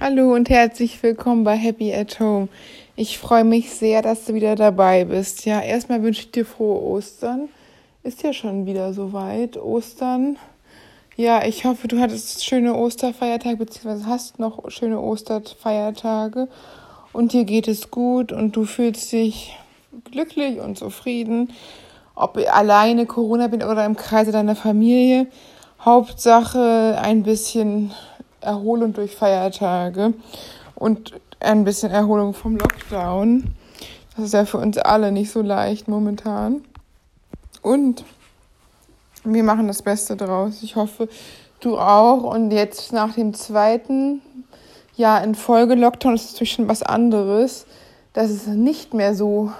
Hallo 0.00 0.32
und 0.32 0.48
herzlich 0.48 1.02
willkommen 1.02 1.42
bei 1.42 1.56
Happy 1.56 1.92
at 1.92 2.20
Home. 2.20 2.46
Ich 2.94 3.18
freue 3.18 3.42
mich 3.42 3.72
sehr, 3.72 4.00
dass 4.00 4.26
du 4.26 4.34
wieder 4.34 4.54
dabei 4.54 5.04
bist. 5.04 5.44
Ja, 5.44 5.60
erstmal 5.60 6.04
wünsche 6.04 6.20
ich 6.20 6.30
dir 6.30 6.46
frohe 6.46 6.80
Ostern. 6.80 7.48
Ist 8.04 8.22
ja 8.22 8.32
schon 8.32 8.64
wieder 8.64 8.92
soweit. 8.92 9.56
Ostern. 9.56 10.38
Ja, 11.16 11.44
ich 11.44 11.64
hoffe, 11.64 11.88
du 11.88 11.98
hattest 11.98 12.44
schöne 12.44 12.76
Osterfeiertage, 12.76 13.56
beziehungsweise 13.56 14.06
hast 14.06 14.38
noch 14.38 14.70
schöne 14.70 15.00
Osterfeiertage 15.00 16.46
und 17.12 17.32
dir 17.32 17.42
geht 17.42 17.66
es 17.66 17.90
gut 17.90 18.30
und 18.30 18.54
du 18.54 18.66
fühlst 18.66 19.10
dich 19.10 19.56
glücklich 20.12 20.60
und 20.60 20.78
zufrieden. 20.78 21.52
Ob 22.14 22.38
alleine 22.52 23.04
Corona 23.06 23.48
bin 23.48 23.64
oder 23.64 23.84
im 23.84 23.96
Kreise 23.96 24.30
deiner 24.30 24.54
Familie. 24.54 25.26
Hauptsache 25.80 26.96
ein 27.02 27.24
bisschen 27.24 27.90
Erholung 28.40 28.92
durch 28.92 29.14
Feiertage 29.14 30.14
und 30.74 31.14
ein 31.40 31.64
bisschen 31.64 31.90
Erholung 31.90 32.34
vom 32.34 32.56
Lockdown. 32.56 33.54
Das 34.16 34.26
ist 34.26 34.34
ja 34.34 34.44
für 34.44 34.58
uns 34.58 34.78
alle 34.78 35.12
nicht 35.12 35.30
so 35.30 35.42
leicht 35.42 35.88
momentan. 35.88 36.62
Und 37.62 38.04
wir 39.24 39.42
machen 39.42 39.68
das 39.68 39.82
Beste 39.82 40.16
draus. 40.16 40.62
Ich 40.62 40.76
hoffe, 40.76 41.08
du 41.60 41.78
auch. 41.78 42.22
Und 42.22 42.50
jetzt 42.50 42.92
nach 42.92 43.14
dem 43.14 43.34
zweiten 43.34 44.22
Jahr 44.96 45.22
in 45.22 45.34
Folge 45.34 45.74
Lockdown 45.74 46.14
ist 46.14 46.24
es 46.24 46.32
natürlich 46.32 46.52
schon 46.52 46.68
was 46.68 46.82
anderes, 46.82 47.66
dass 48.12 48.30
es 48.30 48.46
nicht 48.46 48.94
mehr 48.94 49.14
so 49.14 49.52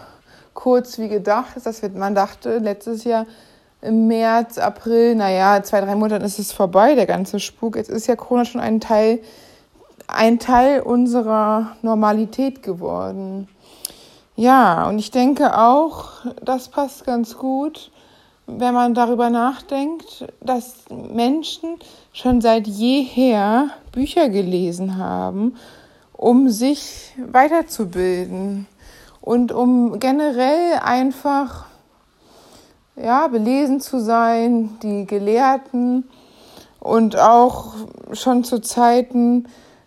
kurz 0.55 0.99
wie 0.99 1.09
gedacht 1.09 1.57
ist. 1.57 1.67
Das 1.67 1.83
wird, 1.83 1.95
man 1.95 2.15
dachte 2.15 2.59
letztes 2.59 3.05
Jahr, 3.05 3.27
im 3.81 4.09
März, 4.09 4.59
April, 4.59 5.15
naja, 5.15 5.63
zwei, 5.63 5.81
drei 5.81 5.95
Monate 5.95 6.25
ist 6.25 6.39
es 6.39 6.53
vorbei, 6.53 6.95
der 6.95 7.07
ganze 7.07 7.41
Spuk. 7.41 7.77
Jetzt 7.77 7.91
ist 7.91 8.07
ja 8.07 8.17
Corona 8.17 8.45
schon 8.45 8.61
ein 8.61 8.81
Teil, 8.81 9.21
ein 10.09 10.39
Teil 10.39 10.81
unserer 10.81 11.77
Normalität 11.83 12.63
geworden. 12.63 13.49
Ja, 14.35 14.89
und 14.89 14.99
ich 14.99 15.11
denke 15.11 15.59
auch, 15.59 16.25
das 16.43 16.69
passt 16.69 17.05
ganz 17.05 17.37
gut, 17.37 17.91
wenn 18.47 18.73
man 18.73 18.95
darüber 18.95 19.31
nachdenkt, 19.31 20.27
dass 20.41 20.85
Menschen 20.91 21.77
schon 22.13 22.41
seit 22.41 22.67
jeher 22.67 23.71
Bücher 23.93 24.29
gelesen 24.29 24.97
haben, 24.97 25.57
um 26.13 26.49
sich 26.49 27.15
weiterzubilden 27.31 28.67
und 29.21 29.53
um 29.53 30.01
generell 30.01 30.79
einfach 30.83 31.68
ja, 33.03 33.29
belesen 33.29 33.81
zu 33.81 34.01
sein, 34.01 34.79
die 34.83 35.07
Gelehrten 35.07 36.09
und 36.81 37.19
auch 37.19 37.75
schon 38.13 38.45
zu 38.45 38.61
Zeiten, 38.61 39.47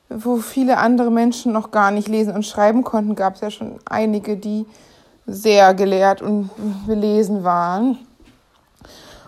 wo 0.09 0.37
viele 0.37 0.77
andere 0.77 1.11
Menschen 1.11 1.53
noch 1.53 1.71
gar 1.71 1.91
nicht 1.91 2.07
lesen 2.07 2.33
und 2.33 2.45
schreiben 2.45 2.83
konnten, 2.83 3.15
gab 3.15 3.35
es 3.35 3.41
ja 3.41 3.49
schon 3.49 3.79
einige, 3.85 4.37
die 4.37 4.65
sehr 5.25 5.73
gelehrt 5.73 6.21
und 6.21 6.49
belesen 6.85 7.43
waren. 7.43 7.97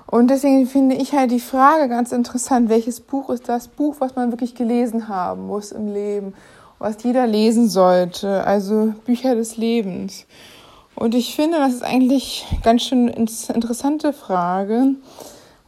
Und 0.08 0.30
deswegen 0.30 0.68
finde 0.68 0.95
ich 0.95 1.14
halt 1.14 1.31
die 1.31 1.40
Frage 1.40 1.90
ganz 1.90 2.12
interessant, 2.12 2.70
welches 2.70 3.00
Buch 3.00 3.30
ist 3.30 3.50
das 3.50 3.68
Buch, 3.68 3.95
was 4.00 4.16
man 4.16 4.31
wirklich 4.31 4.53
gelesen 4.53 5.08
haben 5.08 5.47
muss 5.47 5.72
im 5.72 5.92
Leben, 5.92 6.34
was 6.78 7.02
jeder 7.02 7.25
lesen 7.25 7.70
sollte, 7.70 8.44
also 8.45 8.94
Bücher 9.06 9.36
des 9.36 9.58
Lebens. 9.58 10.25
Und 10.96 11.16
ich 11.16 11.36
finde, 11.36 11.58
das 11.58 11.74
ist 11.74 11.84
eigentlich 11.84 12.46
ganz 12.64 12.84
schön 12.84 13.08
interessante 13.08 14.14
Frage, 14.14 14.96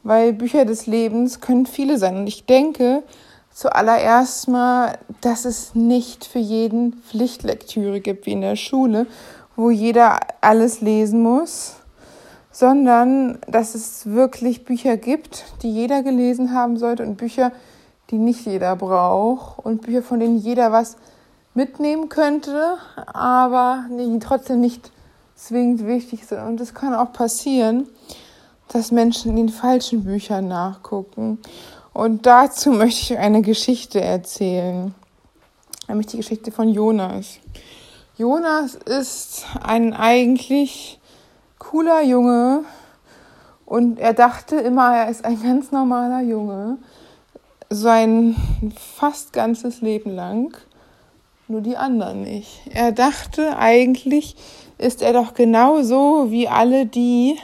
weil 0.04 0.34
Bücher 0.34 0.66
des 0.66 0.86
Lebens 0.86 1.42
können 1.42 1.66
viele 1.66 1.98
sein. 1.98 2.18
Und 2.18 2.28
ich 2.28 2.45
denke 2.45 3.04
zuallererst 3.52 4.48
mal, 4.48 4.98
dass 5.22 5.46
es 5.46 5.73
nicht 5.73 6.26
für 6.26 6.40
jeden 6.40 6.94
Pflichtlektüre 6.94 8.02
gibt 8.02 8.26
wie 8.26 8.34
in 8.34 8.42
der 8.42 8.56
Schule, 8.56 9.08
wo 9.56 9.70
jeder 9.70 10.20
alles 10.42 10.81
lesen 10.81 11.23
muss, 11.23 11.78
sondern 12.52 13.40
dass 13.47 13.74
es 13.74 14.06
wirklich 14.06 14.64
Bücher 14.64 14.97
gibt, 14.97 15.46
die 15.64 15.72
jeder 15.72 16.03
gelesen 16.03 16.53
haben 16.53 16.78
sollte 16.78 17.03
und 17.03 17.18
Bücher, 17.18 17.52
die 18.12 18.18
nicht 18.18 18.46
jeder 18.46 18.75
braucht 18.75 19.66
und 19.66 19.81
Bücher, 19.81 20.03
von 20.03 20.19
denen 20.19 20.38
jeder 20.38 20.72
was 20.72 20.97
mitnehmen 21.53 22.09
könnte, 22.09 22.78
aber 23.08 23.85
die 23.90 24.19
trotzdem 24.19 24.59
nicht 24.59 24.91
zwingend 25.35 25.85
wichtig 25.85 26.25
sind. 26.25 26.40
Und 26.40 26.59
es 26.62 26.73
kann 26.73 26.94
auch 26.94 27.13
passieren, 27.13 27.88
dass 28.69 28.91
Menschen 28.91 29.31
in 29.31 29.38
den 29.38 29.50
falschen 29.50 30.03
Büchern 30.03 30.47
nachgucken. 30.47 31.40
Und 31.94 32.25
dazu 32.25 32.72
möchte 32.72 33.13
ich 33.13 33.19
eine 33.19 33.41
Geschichte 33.41 34.01
erzählen, 34.01 34.94
nämlich 35.88 36.07
die 36.07 36.18
Geschichte 36.18 36.51
von 36.51 36.69
Jonas. 36.69 37.40
Jonas 38.18 38.75
ist 38.75 39.46
ein 39.62 39.94
eigentlich 39.94 41.00
cooler 41.59 42.02
Junge 42.02 42.63
und 43.66 44.00
er 44.00 44.13
dachte 44.13 44.56
immer, 44.56 44.96
er 44.96 45.09
ist 45.09 45.25
ein 45.25 45.41
ganz 45.41 45.72
normaler 45.72 46.22
Junge, 46.22 46.78
sein 47.69 48.35
fast 48.96 49.34
ganzes 49.34 49.81
Leben 49.81 50.12
lang, 50.12 50.56
nur 51.47 51.62
die 51.62 51.75
anderen 51.75 52.22
nicht. 52.22 52.62
Er 52.72 52.91
dachte 52.91 53.57
eigentlich, 53.57 54.35
ist 54.78 55.02
er 55.02 55.13
doch 55.13 55.34
genauso 55.34 56.31
wie 56.31 56.47
alle 56.47 56.86
die, 56.86 57.38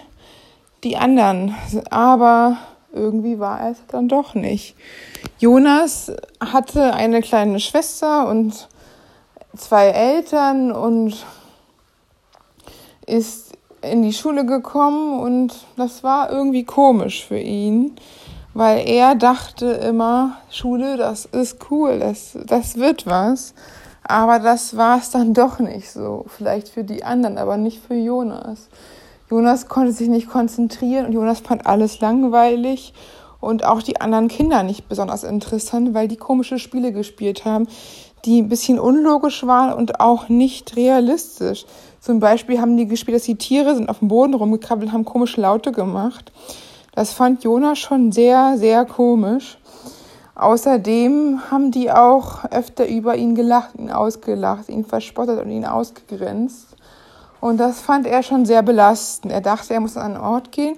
die 0.83 0.97
anderen. 0.97 1.55
Aber 1.89 2.57
irgendwie 2.93 3.39
war 3.39 3.61
er 3.61 3.71
es 3.71 3.83
dann 3.87 4.07
doch 4.07 4.35
nicht. 4.35 4.75
Jonas 5.39 6.11
hatte 6.39 6.93
eine 6.93 7.21
kleine 7.21 7.59
Schwester 7.59 8.27
und 8.27 8.67
zwei 9.55 9.87
Eltern 9.87 10.71
und 10.71 11.25
ist 13.05 13.51
in 13.81 14.03
die 14.03 14.13
Schule 14.13 14.45
gekommen 14.45 15.19
und 15.19 15.65
das 15.75 16.03
war 16.03 16.31
irgendwie 16.31 16.63
komisch 16.63 17.25
für 17.25 17.39
ihn, 17.39 17.95
weil 18.53 18.87
er 18.87 19.15
dachte 19.15 19.65
immer, 19.71 20.37
Schule, 20.51 20.97
das 20.97 21.25
ist 21.25 21.57
cool, 21.71 21.99
das, 21.99 22.37
das 22.45 22.75
wird 22.75 23.07
was. 23.07 23.53
Aber 24.03 24.39
das 24.39 24.75
war 24.77 24.97
es 24.97 25.09
dann 25.11 25.33
doch 25.35 25.59
nicht 25.59 25.91
so. 25.91 26.25
Vielleicht 26.27 26.69
für 26.69 26.83
die 26.83 27.03
anderen, 27.03 27.37
aber 27.37 27.57
nicht 27.57 27.81
für 27.85 27.95
Jonas. 27.95 28.69
Jonas 29.29 29.67
konnte 29.67 29.93
sich 29.93 30.09
nicht 30.09 30.29
konzentrieren 30.29 31.05
und 31.05 31.13
Jonas 31.13 31.39
fand 31.39 31.65
alles 31.65 32.01
langweilig 32.01 32.93
und 33.39 33.65
auch 33.65 33.81
die 33.81 34.01
anderen 34.01 34.27
Kinder 34.27 34.63
nicht 34.63 34.89
besonders 34.89 35.23
interessant, 35.23 35.93
weil 35.93 36.07
die 36.07 36.17
komische 36.17 36.59
Spiele 36.59 36.91
gespielt 36.91 37.45
haben, 37.45 37.67
die 38.25 38.41
ein 38.41 38.49
bisschen 38.49 38.79
unlogisch 38.79 39.45
waren 39.47 39.73
und 39.73 39.99
auch 39.99 40.29
nicht 40.29 40.75
realistisch. 40.75 41.65
Zum 41.99 42.19
Beispiel 42.19 42.59
haben 42.59 42.77
die 42.77 42.87
gespielt, 42.87 43.15
dass 43.15 43.23
die 43.23 43.35
Tiere 43.35 43.75
sind 43.75 43.89
auf 43.89 43.99
dem 43.99 44.09
Boden 44.09 44.33
rumgekrabbelt, 44.33 44.89
und 44.89 44.93
haben 44.93 45.05
komische 45.05 45.41
Laute 45.41 45.71
gemacht. 45.71 46.31
Das 46.93 47.13
fand 47.13 47.43
Jonas 47.43 47.79
schon 47.79 48.11
sehr, 48.11 48.57
sehr 48.57 48.85
komisch. 48.85 49.57
Außerdem 50.35 51.51
haben 51.51 51.71
die 51.71 51.91
auch 51.91 52.45
öfter 52.45 52.87
über 52.87 53.15
ihn 53.15 53.35
gelacht, 53.35 53.75
ihn 53.75 53.91
ausgelacht, 53.91 54.69
ihn 54.69 54.85
verspottet 54.85 55.41
und 55.41 55.51
ihn 55.51 55.65
ausgegrenzt. 55.65 56.67
Und 57.41 57.57
das 57.57 57.81
fand 57.81 58.07
er 58.07 58.23
schon 58.23 58.45
sehr 58.45 58.61
belastend. 58.63 59.33
Er 59.33 59.41
dachte, 59.41 59.73
er 59.73 59.79
muss 59.79 59.97
an 59.97 60.13
einen 60.13 60.23
Ort 60.23 60.51
gehen, 60.51 60.77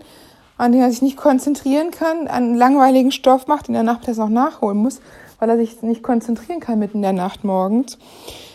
an 0.58 0.72
dem 0.72 0.82
er 0.82 0.90
sich 0.90 1.02
nicht 1.02 1.18
konzentrieren 1.18 1.92
kann, 1.92 2.28
einen 2.28 2.56
langweiligen 2.56 3.12
Stoff 3.12 3.48
macht, 3.48 3.68
den 3.68 3.76
er 3.76 3.84
nachmittags 3.84 4.18
noch 4.18 4.30
nachholen 4.30 4.78
muss, 4.78 5.02
weil 5.40 5.50
er 5.50 5.58
sich 5.58 5.82
nicht 5.82 6.04
konzentrieren 6.04 6.62
kann 6.62 6.80
mitten 6.80 6.98
in 6.98 7.02
der 7.04 7.14
Nacht 7.14 7.44
morgens. 7.44 7.98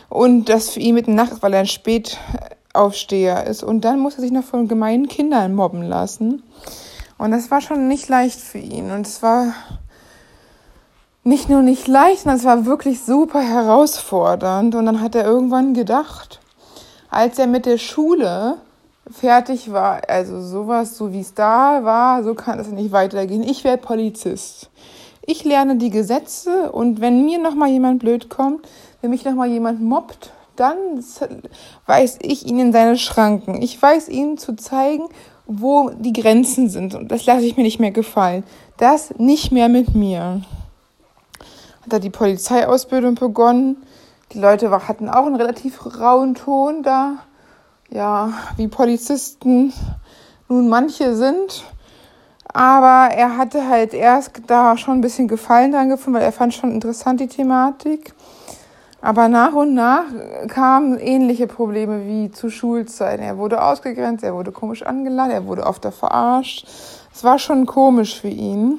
Und 0.09 0.49
das 0.49 0.71
für 0.71 0.81
ihn 0.81 0.95
mitten 0.95 1.11
in 1.11 1.17
der 1.17 1.27
Nacht 1.27 1.43
weil 1.43 1.53
er 1.53 1.61
ein 1.61 1.67
Spätaufsteher 1.67 3.47
ist. 3.47 3.63
Und 3.63 3.83
dann 3.83 4.01
muss 4.01 4.15
er 4.15 4.23
sich 4.23 4.33
noch 4.33 4.45
von 4.45 4.69
gemeinen 4.69 5.07
Kindern 5.07 5.55
mobben 5.55 5.83
lassen. 5.83 6.43
Und 7.19 7.31
das 7.31 7.51
war 7.51 7.61
schon 7.61 7.89
nicht 7.89 8.09
leicht 8.09 8.41
für 8.41 8.59
ihn. 8.59 8.91
Und 8.91 9.07
es 9.07 9.23
war 9.23 9.53
nicht 11.29 11.51
nur 11.51 11.61
nicht 11.61 11.87
leicht, 11.89 12.21
sondern 12.21 12.39
es 12.39 12.45
war 12.47 12.65
wirklich 12.65 13.03
super 13.03 13.41
herausfordernd. 13.41 14.75
Und 14.75 14.87
dann 14.87 15.03
hat 15.03 15.15
er 15.15 15.27
irgendwann 15.27 15.75
gedacht, 15.75 16.41
als 17.11 17.39
er 17.39 17.47
mit 17.47 17.67
der 17.67 17.77
Schule 17.77 18.57
fertig 19.11 19.71
war, 19.71 20.01
also 20.09 20.41
sowas, 20.41 20.97
so 20.97 21.13
wie 21.13 21.21
es 21.21 21.35
da 21.35 21.85
war, 21.85 22.25
so 22.25 22.35
kann 22.35 22.59
es 22.59 22.69
nicht 22.69 22.93
weitergehen. 22.93 23.43
Ich 23.43 23.63
werde 23.63 23.83
Polizist. 23.83 24.71
Ich 25.27 25.45
lerne 25.45 25.77
die 25.77 25.91
Gesetze 25.91 26.73
und 26.73 27.03
wenn 27.03 27.27
mir 27.27 27.39
nochmal 27.39 27.69
jemand 27.69 27.99
blöd 27.99 28.31
kommt, 28.31 28.67
wenn 29.03 29.11
mich 29.11 29.27
nochmal 29.27 29.49
jemand 29.49 29.83
mobbt, 29.83 30.31
dann 30.57 30.77
weiß 31.87 32.19
ich 32.23 32.47
ihn 32.47 32.59
in 32.59 32.73
seine 32.73 32.97
Schranken. 32.97 33.61
Ich 33.61 33.81
weiß 33.81 34.09
ihm 34.09 34.39
zu 34.39 34.57
zeigen, 34.57 35.05
wo 35.47 35.91
die 35.91 36.15
Grenzen 36.15 36.71
sind. 36.71 36.95
Und 36.95 37.13
das 37.13 37.27
lasse 37.27 37.45
ich 37.45 37.57
mir 37.57 37.63
nicht 37.63 37.81
mehr 37.81 37.91
gefallen. 37.91 38.45
Das 38.79 39.15
nicht 39.19 39.53
mehr 39.53 39.69
mit 39.69 39.95
mir 39.95 40.43
hat 41.89 41.95
er 41.95 42.01
die 42.01 42.11
Polizeiausbildung 42.11 43.15
begonnen. 43.15 43.79
Die 44.33 44.39
Leute 44.39 44.71
hatten 44.71 45.09
auch 45.09 45.25
einen 45.25 45.37
relativ 45.37 45.99
rauen 45.99 46.35
Ton 46.35 46.83
da. 46.83 47.15
Ja, 47.89 48.31
wie 48.59 48.69
Polizisten 48.69 49.73
nun 50.49 50.69
manche 50.69 51.17
sind. 51.17 51.65
Aber 52.53 53.15
er 53.15 53.39
hatte 53.39 53.67
halt 53.71 53.95
erst 53.95 54.33
da 54.49 54.77
schon 54.77 54.99
ein 54.99 55.01
bisschen 55.01 55.29
Gefallen 55.29 55.73
dran 55.73 55.89
gefunden, 55.89 56.19
weil 56.19 56.27
er 56.27 56.33
fand 56.33 56.53
schon 56.53 56.73
interessant 56.73 57.21
die 57.21 57.27
Thematik. 57.27 58.13
Aber 59.01 59.29
nach 59.29 59.55
und 59.55 59.73
nach 59.73 60.05
kamen 60.49 60.99
ähnliche 60.99 61.47
Probleme 61.47 62.05
wie 62.07 62.31
zu 62.31 62.51
Schulzeiten. 62.51 63.23
Er 63.23 63.39
wurde 63.39 63.63
ausgegrenzt, 63.63 64.25
er 64.25 64.35
wurde 64.35 64.53
komisch 64.53 64.83
angeladen, 64.83 65.31
er 65.31 65.47
wurde 65.47 65.65
oft 65.65 65.87
verarscht. 65.87 66.67
Es 67.15 67.25
war 67.25 67.39
schon 67.39 67.65
komisch 67.65 68.21
für 68.21 68.29
ihn. 68.29 68.79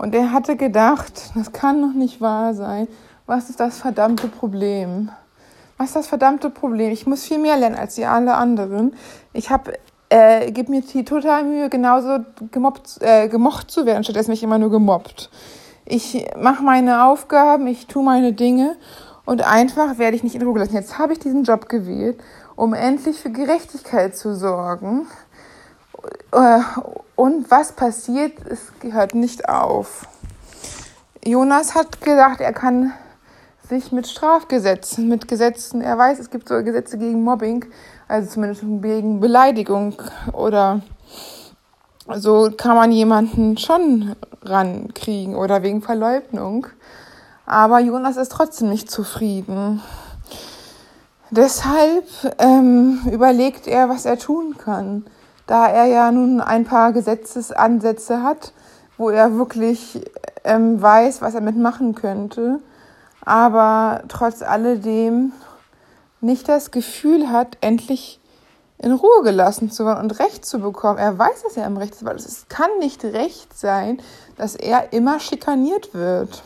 Und 0.00 0.14
er 0.14 0.32
hatte 0.32 0.56
gedacht, 0.56 1.30
das 1.34 1.52
kann 1.52 1.82
noch 1.82 1.92
nicht 1.92 2.22
wahr 2.22 2.54
sein. 2.54 2.88
Was 3.26 3.50
ist 3.50 3.60
das 3.60 3.78
verdammte 3.78 4.28
Problem? 4.28 5.10
Was 5.76 5.88
ist 5.88 5.96
das 5.96 6.06
verdammte 6.06 6.48
Problem? 6.48 6.90
Ich 6.90 7.06
muss 7.06 7.24
viel 7.24 7.36
mehr 7.36 7.58
lernen 7.58 7.76
als 7.76 7.96
die 7.96 8.06
alle 8.06 8.32
anderen. 8.32 8.94
Ich 9.34 9.50
habe 9.50 9.74
äh, 10.08 10.52
gebe 10.52 10.70
mir 10.70 10.80
die 10.80 11.04
total 11.04 11.44
Mühe, 11.44 11.68
genauso 11.68 12.20
gemobbt, 12.50 12.96
äh, 13.02 13.28
gemocht 13.28 13.70
zu 13.70 13.84
werden, 13.84 14.02
stattdessen 14.02 14.30
mich 14.30 14.42
immer 14.42 14.56
nur 14.56 14.70
gemobbt. 14.70 15.28
Ich 15.84 16.26
mache 16.34 16.62
meine 16.62 17.04
Aufgaben, 17.04 17.66
ich 17.66 17.86
tue 17.86 18.02
meine 18.02 18.32
Dinge 18.32 18.76
und 19.26 19.46
einfach 19.46 19.98
werde 19.98 20.16
ich 20.16 20.22
nicht 20.22 20.34
in 20.34 20.42
Ruhe 20.42 20.54
gelassen. 20.54 20.76
Jetzt 20.76 20.98
habe 20.98 21.12
ich 21.12 21.18
diesen 21.18 21.44
Job 21.44 21.68
gewählt, 21.68 22.18
um 22.56 22.72
endlich 22.72 23.18
für 23.18 23.30
Gerechtigkeit 23.30 24.16
zu 24.16 24.34
sorgen. 24.34 25.06
Äh, 26.32 26.60
und 27.16 27.50
was 27.50 27.72
passiert, 27.72 28.32
es 28.48 28.72
gehört 28.80 29.14
nicht 29.14 29.48
auf. 29.48 30.06
Jonas 31.24 31.74
hat 31.74 32.00
gedacht, 32.00 32.40
er 32.40 32.52
kann 32.52 32.92
sich 33.68 33.92
mit 33.92 34.08
Strafgesetzen, 34.08 35.08
mit 35.08 35.28
Gesetzen, 35.28 35.80
er 35.80 35.96
weiß, 35.96 36.18
es 36.18 36.30
gibt 36.30 36.48
so 36.48 36.62
Gesetze 36.62 36.98
gegen 36.98 37.22
Mobbing, 37.22 37.66
also 38.08 38.28
zumindest 38.28 38.62
wegen 38.64 39.20
Beleidigung 39.20 39.94
oder 40.32 40.80
so 42.14 42.50
kann 42.56 42.74
man 42.74 42.90
jemanden 42.90 43.56
schon 43.56 44.16
rankriegen 44.42 45.36
oder 45.36 45.62
wegen 45.62 45.82
Verleugnung. 45.82 46.66
Aber 47.46 47.80
Jonas 47.80 48.16
ist 48.16 48.32
trotzdem 48.32 48.70
nicht 48.70 48.90
zufrieden. 48.90 49.80
Deshalb 51.30 52.04
ähm, 52.38 53.00
überlegt 53.10 53.68
er, 53.68 53.88
was 53.88 54.04
er 54.04 54.18
tun 54.18 54.56
kann, 54.58 55.04
da 55.50 55.66
er 55.66 55.86
ja 55.86 56.12
nun 56.12 56.40
ein 56.40 56.64
paar 56.64 56.92
Gesetzesansätze 56.92 58.22
hat, 58.22 58.52
wo 58.96 59.10
er 59.10 59.34
wirklich 59.36 60.00
ähm, 60.44 60.80
weiß, 60.80 61.22
was 61.22 61.34
er 61.34 61.40
mitmachen 61.40 61.96
könnte, 61.96 62.60
aber 63.24 64.04
trotz 64.06 64.42
alledem 64.42 65.32
nicht 66.20 66.48
das 66.48 66.70
Gefühl 66.70 67.30
hat, 67.30 67.58
endlich 67.62 68.20
in 68.78 68.92
Ruhe 68.92 69.24
gelassen 69.24 69.72
zu 69.72 69.84
werden 69.84 70.04
und 70.04 70.20
Recht 70.20 70.46
zu 70.46 70.60
bekommen. 70.60 70.98
Er 70.98 71.18
weiß, 71.18 71.42
dass 71.42 71.56
er 71.56 71.66
im 71.66 71.76
Recht 71.76 71.94
ist, 71.94 72.04
weil 72.04 72.14
es 72.14 72.46
kann 72.48 72.70
nicht 72.78 73.02
recht 73.02 73.58
sein, 73.58 74.00
dass 74.36 74.54
er 74.54 74.92
immer 74.92 75.18
schikaniert 75.18 75.94
wird. 75.94 76.44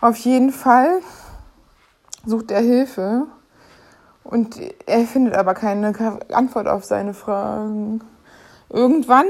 Auf 0.00 0.16
jeden 0.18 0.52
Fall 0.52 1.00
sucht 2.24 2.52
er 2.52 2.60
Hilfe 2.60 3.26
und 4.30 4.60
er 4.84 5.06
findet 5.06 5.34
aber 5.34 5.54
keine 5.54 5.94
Antwort 6.32 6.68
auf 6.68 6.84
seine 6.84 7.14
Fragen. 7.14 8.02
Irgendwann 8.68 9.24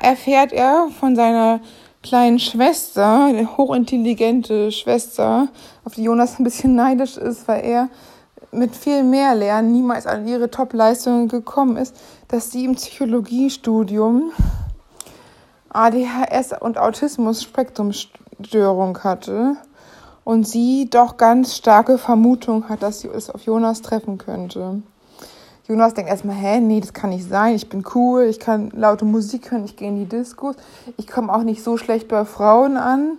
erfährt 0.00 0.52
er 0.52 0.88
von 0.98 1.14
seiner 1.14 1.60
kleinen 2.02 2.40
Schwester, 2.40 3.26
eine 3.26 3.56
hochintelligente 3.56 4.72
Schwester, 4.72 5.46
auf 5.84 5.94
die 5.94 6.02
Jonas 6.02 6.40
ein 6.40 6.44
bisschen 6.44 6.74
neidisch 6.74 7.16
ist, 7.16 7.46
weil 7.46 7.64
er 7.64 7.88
mit 8.50 8.74
viel 8.74 9.04
mehr 9.04 9.36
Lernen 9.36 9.70
niemals 9.70 10.08
an 10.08 10.26
ihre 10.26 10.50
Top-Leistungen 10.50 11.28
gekommen 11.28 11.76
ist, 11.76 11.94
dass 12.26 12.50
sie 12.50 12.64
im 12.64 12.74
Psychologiestudium 12.74 14.32
ADHS 15.68 16.60
und 16.60 16.78
Autismus-Spektrumstörung 16.78 18.98
hatte 19.04 19.56
und 20.24 20.46
sie 20.46 20.88
doch 20.88 21.16
ganz 21.16 21.56
starke 21.56 21.98
Vermutung 21.98 22.68
hat, 22.68 22.82
dass 22.82 23.00
sie 23.00 23.08
es 23.08 23.30
auf 23.30 23.42
Jonas 23.42 23.82
treffen 23.82 24.18
könnte. 24.18 24.82
Jonas 25.68 25.94
denkt 25.94 26.10
erstmal, 26.10 26.36
hä, 26.36 26.60
nee, 26.60 26.80
das 26.80 26.92
kann 26.92 27.10
nicht 27.10 27.28
sein, 27.28 27.54
ich 27.54 27.68
bin 27.68 27.84
cool, 27.94 28.24
ich 28.24 28.40
kann 28.40 28.70
laute 28.74 29.04
Musik 29.04 29.50
hören, 29.50 29.64
ich 29.64 29.76
gehe 29.76 29.88
in 29.88 29.96
die 29.96 30.06
Diskos, 30.06 30.56
ich 30.96 31.06
komme 31.06 31.32
auch 31.32 31.44
nicht 31.44 31.62
so 31.62 31.76
schlecht 31.76 32.08
bei 32.08 32.24
Frauen 32.24 32.76
an, 32.76 33.18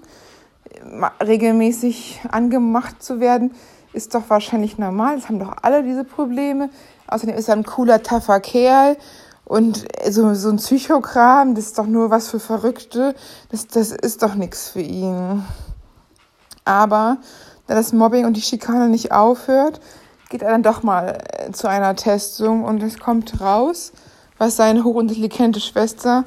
regelmäßig 1.25 2.21
angemacht 2.29 3.01
zu 3.01 3.19
werden, 3.19 3.51
ist 3.93 4.13
doch 4.13 4.29
wahrscheinlich 4.29 4.77
normal, 4.77 5.15
das 5.15 5.29
haben 5.29 5.39
doch 5.39 5.53
alle 5.61 5.83
diese 5.83 6.03
Probleme. 6.03 6.69
Außerdem 7.07 7.35
ist 7.35 7.47
er 7.47 7.55
ein 7.55 7.63
cooler, 7.63 8.01
taffer 8.01 8.39
Kerl 8.39 8.97
und 9.45 9.85
so, 10.09 10.33
so 10.33 10.49
ein 10.49 10.57
Psychokram, 10.57 11.55
das 11.55 11.67
ist 11.67 11.77
doch 11.77 11.85
nur 11.85 12.09
was 12.09 12.29
für 12.29 12.39
Verrückte, 12.39 13.15
das, 13.51 13.67
das 13.67 13.91
ist 13.91 14.23
doch 14.23 14.35
nichts 14.35 14.69
für 14.69 14.81
ihn. 14.81 15.43
Aber 16.65 17.17
da 17.67 17.75
das 17.75 17.93
Mobbing 17.93 18.25
und 18.25 18.37
die 18.37 18.41
Schikane 18.41 18.89
nicht 18.89 19.11
aufhört, 19.11 19.79
geht 20.29 20.41
er 20.41 20.51
dann 20.51 20.63
doch 20.63 20.83
mal 20.83 21.19
äh, 21.31 21.51
zu 21.51 21.67
einer 21.67 21.95
Testung 21.95 22.63
und 22.63 22.81
es 22.81 22.99
kommt 22.99 23.39
raus, 23.39 23.93
was 24.37 24.55
seine 24.55 24.83
hochintelligente 24.83 25.59
Schwester 25.59 26.25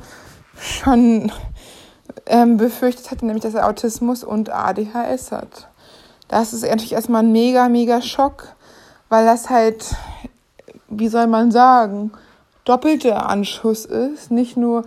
schon 0.58 1.32
ähm, 2.26 2.56
befürchtet 2.56 3.10
hatte, 3.10 3.26
nämlich 3.26 3.42
dass 3.42 3.54
er 3.54 3.68
Autismus 3.68 4.24
und 4.24 4.50
ADHS 4.50 5.32
hat. 5.32 5.68
Das 6.28 6.52
ist 6.52 6.62
natürlich 6.62 6.92
erstmal 6.92 7.22
ein 7.22 7.32
mega, 7.32 7.68
mega 7.68 8.02
Schock, 8.02 8.54
weil 9.08 9.24
das 9.26 9.50
halt, 9.50 9.94
wie 10.88 11.08
soll 11.08 11.26
man 11.26 11.52
sagen, 11.52 12.12
doppelter 12.64 13.28
Anschuss 13.28 13.84
ist. 13.84 14.30
Nicht 14.30 14.56
nur, 14.56 14.84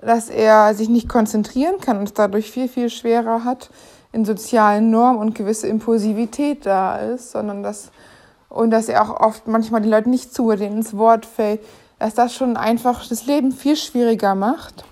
dass 0.00 0.28
er 0.28 0.74
sich 0.74 0.88
nicht 0.88 1.08
konzentrieren 1.08 1.80
kann 1.80 1.98
und 1.98 2.04
es 2.04 2.14
dadurch 2.14 2.50
viel, 2.50 2.68
viel 2.68 2.90
schwerer 2.90 3.44
hat, 3.44 3.70
in 4.12 4.24
sozialen 4.24 4.90
Normen 4.90 5.20
und 5.20 5.34
gewisse 5.34 5.68
Impulsivität 5.68 6.66
da 6.66 6.96
ist, 6.96 7.30
sondern 7.30 7.62
dass, 7.62 7.90
und 8.48 8.70
dass 8.70 8.88
er 8.88 9.02
auch 9.02 9.20
oft 9.20 9.46
manchmal 9.46 9.82
die 9.82 9.88
Leute 9.88 10.10
nicht 10.10 10.34
zuhört, 10.34 10.60
denen 10.60 10.78
ins 10.78 10.96
Wort 10.96 11.26
fällt, 11.26 11.60
dass 11.98 12.14
das 12.14 12.34
schon 12.34 12.56
einfach 12.56 13.06
das 13.06 13.26
Leben 13.26 13.52
viel 13.52 13.76
schwieriger 13.76 14.34
macht 14.34 14.84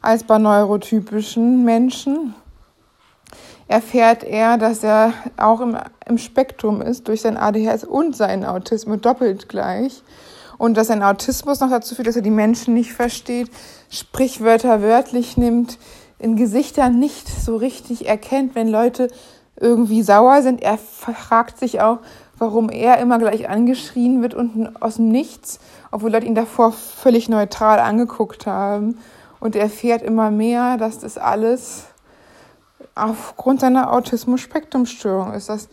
als 0.00 0.24
bei 0.24 0.38
neurotypischen 0.38 1.64
Menschen. 1.64 2.34
Erfährt 3.68 4.24
er, 4.24 4.56
dass 4.56 4.82
er 4.82 5.12
auch 5.36 5.60
im, 5.60 5.76
im 6.06 6.18
Spektrum 6.18 6.80
ist 6.80 7.06
durch 7.06 7.20
sein 7.20 7.36
ADHS 7.36 7.84
und 7.84 8.16
seinen 8.16 8.44
Autismus 8.44 9.00
doppelt 9.00 9.48
gleich 9.48 10.02
und 10.56 10.76
dass 10.76 10.90
ein 10.90 11.02
Autismus 11.02 11.60
noch 11.60 11.70
dazu 11.70 11.94
führt, 11.94 12.08
dass 12.08 12.16
er 12.16 12.22
die 12.22 12.30
Menschen 12.30 12.74
nicht 12.74 12.92
versteht, 12.92 13.50
Sprichwörter 13.90 14.82
wörtlich 14.82 15.36
nimmt, 15.36 15.78
in 16.18 16.36
Gesichtern 16.36 16.98
nicht 16.98 17.28
so 17.28 17.56
richtig 17.56 18.08
erkennt, 18.08 18.54
wenn 18.54 18.68
Leute 18.68 19.08
irgendwie 19.56 20.02
sauer 20.02 20.42
sind. 20.42 20.62
Er 20.62 20.78
fragt 20.78 21.58
sich 21.58 21.80
auch, 21.80 21.98
warum 22.38 22.70
er 22.70 22.98
immer 22.98 23.18
gleich 23.18 23.48
angeschrien 23.48 24.22
wird 24.22 24.34
und 24.34 24.80
aus 24.80 24.96
dem 24.96 25.08
Nichts, 25.08 25.58
obwohl 25.90 26.12
Leute 26.12 26.26
ihn 26.26 26.34
davor 26.34 26.72
völlig 26.72 27.28
neutral 27.28 27.80
angeguckt 27.80 28.46
haben. 28.46 28.98
Und 29.40 29.56
er 29.56 29.62
erfährt 29.62 30.02
immer 30.02 30.30
mehr, 30.30 30.76
dass 30.76 30.98
das 30.98 31.18
alles 31.18 31.84
aufgrund 32.94 33.60
seiner 33.60 33.92
Autismus-Spektrum-Störung 33.92 35.32
ist, 35.32 35.48
dass 35.48 35.68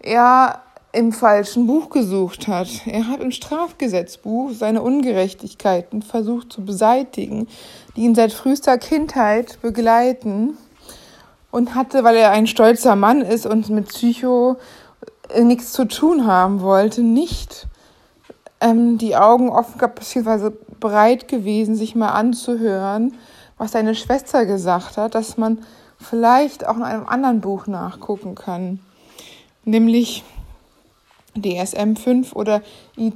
er 0.00 0.62
im 0.92 1.12
falschen 1.12 1.66
Buch 1.66 1.90
gesucht 1.90 2.48
hat. 2.48 2.68
Er 2.86 3.08
hat 3.08 3.20
im 3.20 3.30
Strafgesetzbuch 3.30 4.52
seine 4.52 4.82
Ungerechtigkeiten 4.82 6.02
versucht 6.02 6.52
zu 6.52 6.64
beseitigen, 6.64 7.46
die 7.96 8.02
ihn 8.02 8.14
seit 8.14 8.32
frühester 8.32 8.78
Kindheit 8.78 9.60
begleiten 9.60 10.56
und 11.50 11.74
hatte, 11.74 12.04
weil 12.04 12.16
er 12.16 12.30
ein 12.30 12.46
stolzer 12.46 12.96
Mann 12.96 13.20
ist 13.20 13.46
und 13.46 13.68
mit 13.68 13.88
Psycho 13.88 14.56
äh, 15.28 15.44
nichts 15.44 15.72
zu 15.72 15.86
tun 15.86 16.26
haben 16.26 16.60
wollte, 16.60 17.02
nicht 17.02 17.66
ähm, 18.60 18.98
die 18.98 19.16
Augen 19.16 19.50
offen 19.50 19.78
gehabt, 19.78 19.96
beziehungsweise 19.96 20.50
bereit 20.80 21.28
gewesen, 21.28 21.74
sich 21.74 21.94
mal 21.94 22.10
anzuhören, 22.10 23.14
was 23.56 23.72
seine 23.72 23.94
Schwester 23.94 24.46
gesagt 24.46 24.96
hat, 24.96 25.14
dass 25.14 25.36
man 25.36 25.58
vielleicht 25.98 26.66
auch 26.66 26.76
in 26.76 26.82
einem 26.82 27.06
anderen 27.06 27.40
Buch 27.40 27.66
nachgucken 27.66 28.34
kann, 28.34 28.80
nämlich 29.64 30.24
DSM 31.42 31.96
5 31.96 32.34
oder 32.34 32.62
I, 32.96 33.12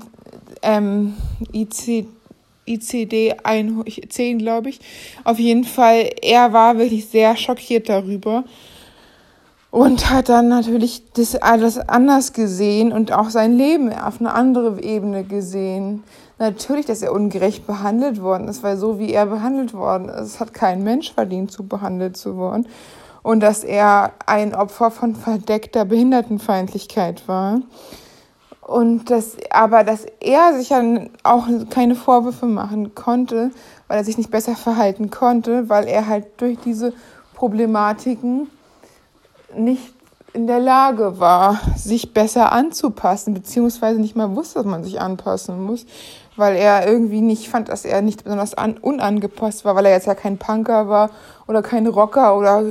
ähm, 0.63 1.15
IC, 1.53 2.07
ICD 2.67 3.35
10, 4.09 4.39
glaube 4.39 4.71
ich. 4.71 4.81
Auf 5.25 5.39
jeden 5.39 5.65
Fall, 5.65 6.11
er 6.23 6.53
war 6.53 6.79
wirklich 6.79 7.07
sehr 7.07 7.37
schockiert 7.37 7.89
darüber 7.89 8.45
und 9.73 10.11
hat 10.11 10.29
dann 10.29 10.49
natürlich 10.49 11.03
das 11.15 11.35
alles 11.35 11.79
anders 11.79 12.35
gesehen 12.35 12.93
und 12.93 13.11
auch 13.11 13.31
sein 13.31 13.57
Leben 13.57 13.91
auf 13.93 14.21
eine 14.21 14.33
andere 14.35 14.81
Ebene 14.83 15.25
gesehen. 15.25 16.05
Natürlich, 16.39 16.85
dass 16.85 17.01
er 17.01 17.13
ungerecht 17.13 17.67
behandelt 17.67 18.21
worden 18.21 18.49
ist, 18.49 18.63
weil 18.63 18.77
so 18.77 18.99
wie 18.99 19.13
er 19.13 19.27
behandelt 19.27 19.73
worden 19.73 20.11
ist, 20.11 20.41
hat 20.41 20.53
kein 20.53 20.85
Mensch 20.85 21.13
verdient, 21.13 21.51
so 21.51 21.63
behandelt 21.63 22.19
zu 22.19 22.37
worden. 22.37 22.67
Und 23.23 23.41
dass 23.41 23.65
er 23.65 24.13
ein 24.27 24.55
Opfer 24.55 24.91
von 24.91 25.15
verdeckter 25.15 25.87
Behindertenfeindlichkeit 25.87 27.27
war. 27.27 27.63
Und 28.73 29.11
das, 29.11 29.37
aber 29.51 29.85
dass 29.85 30.07
er 30.21 30.57
sich 30.57 30.69
dann 30.69 31.11
auch 31.25 31.47
keine 31.69 31.95
Vorwürfe 31.95 32.47
machen 32.47 32.95
konnte, 32.95 33.51
weil 33.87 33.99
er 33.99 34.05
sich 34.05 34.17
nicht 34.17 34.31
besser 34.31 34.57
verhalten 34.57 35.11
konnte, 35.11 35.69
weil 35.69 35.87
er 35.87 36.07
halt 36.07 36.25
durch 36.39 36.57
diese 36.65 36.95
Problematiken 37.35 38.49
nicht 39.55 39.93
in 40.33 40.47
der 40.47 40.59
Lage 40.59 41.21
war, 41.21 41.61
sich 41.77 42.15
besser 42.15 42.53
anzupassen, 42.53 43.35
beziehungsweise 43.35 44.01
nicht 44.01 44.17
mal 44.17 44.35
wusste, 44.35 44.61
dass 44.61 44.65
man 44.65 44.85
sich 44.85 45.03
anpassen 45.03 45.63
muss, 45.63 45.85
weil 46.37 46.57
er 46.57 46.87
irgendwie 46.89 47.21
nicht 47.21 47.51
fand, 47.51 47.69
dass 47.69 47.85
er 47.85 48.01
nicht 48.01 48.25
besonders 48.25 48.55
an, 48.55 48.79
unangepasst 48.79 49.67
war, 49.67 49.77
weil 49.77 49.85
er 49.85 49.93
jetzt 49.93 50.07
ja 50.07 50.15
kein 50.15 50.39
Punker 50.39 50.89
war 50.89 51.11
oder 51.47 51.61
kein 51.61 51.87
Rocker 51.87 52.39
oder 52.39 52.65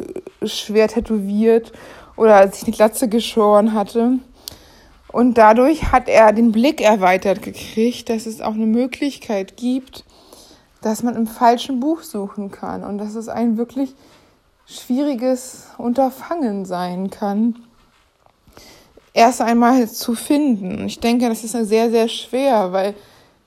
schwer 0.43 0.87
tätowiert 0.87 1.71
oder 2.15 2.47
sich 2.51 2.63
die 2.63 2.71
Glatze 2.71 3.07
geschoren 3.07 3.75
hatte. 3.75 4.13
Und 5.11 5.37
dadurch 5.37 5.91
hat 5.91 6.07
er 6.07 6.31
den 6.31 6.51
Blick 6.51 6.81
erweitert 6.81 7.41
gekriegt, 7.41 8.09
dass 8.09 8.25
es 8.25 8.41
auch 8.41 8.53
eine 8.53 8.65
Möglichkeit 8.65 9.57
gibt, 9.57 10.05
dass 10.81 11.03
man 11.03 11.15
im 11.15 11.27
falschen 11.27 11.79
Buch 11.79 12.01
suchen 12.01 12.49
kann 12.49 12.83
und 12.83 12.97
dass 12.97 13.15
es 13.15 13.27
ein 13.27 13.57
wirklich 13.57 13.93
schwieriges 14.65 15.67
Unterfangen 15.77 16.65
sein 16.65 17.09
kann, 17.09 17.55
erst 19.13 19.41
einmal 19.41 19.89
zu 19.89 20.15
finden. 20.15 20.85
Ich 20.85 20.99
denke, 20.99 21.27
das 21.27 21.43
ist 21.43 21.51
sehr, 21.51 21.89
sehr 21.89 22.07
schwer, 22.07 22.71
weil 22.71 22.95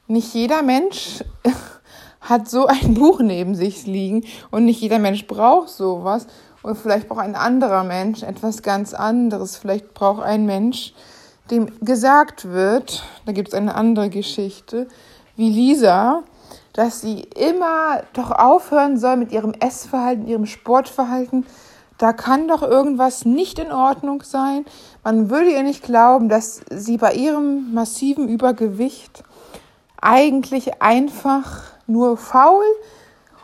nicht 0.07 0.35
jeder 0.35 0.63
Mensch 0.63 1.25
hat 2.21 2.49
so 2.49 2.67
ein 2.67 2.95
Buch 2.95 3.21
neben 3.21 3.55
sich 3.55 3.87
liegen 3.87 4.25
und 4.51 4.67
nicht 4.67 4.81
jeder 4.81 4.99
Mensch 4.99 5.27
braucht 5.27 5.71
sowas. 5.71 6.27
Und 6.63 6.77
vielleicht 6.77 7.09
braucht 7.09 7.21
ein 7.21 7.37
anderer 7.37 7.85
Mensch 7.85 8.23
etwas 8.23 8.63
ganz 8.63 8.95
anderes. 8.95 9.57
Vielleicht 9.57 9.93
braucht 9.93 10.23
ein 10.23 10.47
Mensch, 10.47 10.95
dem 11.51 11.69
gesagt 11.81 12.51
wird, 12.51 13.05
da 13.27 13.33
gibt 13.33 13.49
es 13.49 13.55
eine 13.55 13.75
andere 13.75 14.09
Geschichte, 14.09 14.89
wie 15.37 15.51
Lisa, 15.51 16.23
dass 16.73 17.01
sie 17.01 17.21
immer 17.37 18.03
doch 18.13 18.31
aufhören 18.31 18.99
soll 18.99 19.17
mit 19.17 19.33
ihrem 19.33 19.53
Essverhalten, 19.53 20.27
ihrem 20.27 20.47
Sportverhalten. 20.47 21.47
Da 21.99 22.13
kann 22.13 22.49
doch 22.49 22.63
irgendwas 22.63 23.25
nicht 23.25 23.59
in 23.59 23.71
Ordnung 23.71 24.23
sein. 24.23 24.65
Man 25.05 25.31
würde 25.31 25.51
ihr 25.51 25.63
nicht 25.63 25.85
glauben, 25.85 26.29
dass 26.29 26.63
sie 26.71 26.97
bei 26.97 27.15
ihrem 27.15 27.73
massiven 27.73 28.29
Übergewicht 28.29 29.23
eigentlich 30.01 30.83
einfach 30.83 31.63
nur 31.87 32.17
faul 32.17 32.65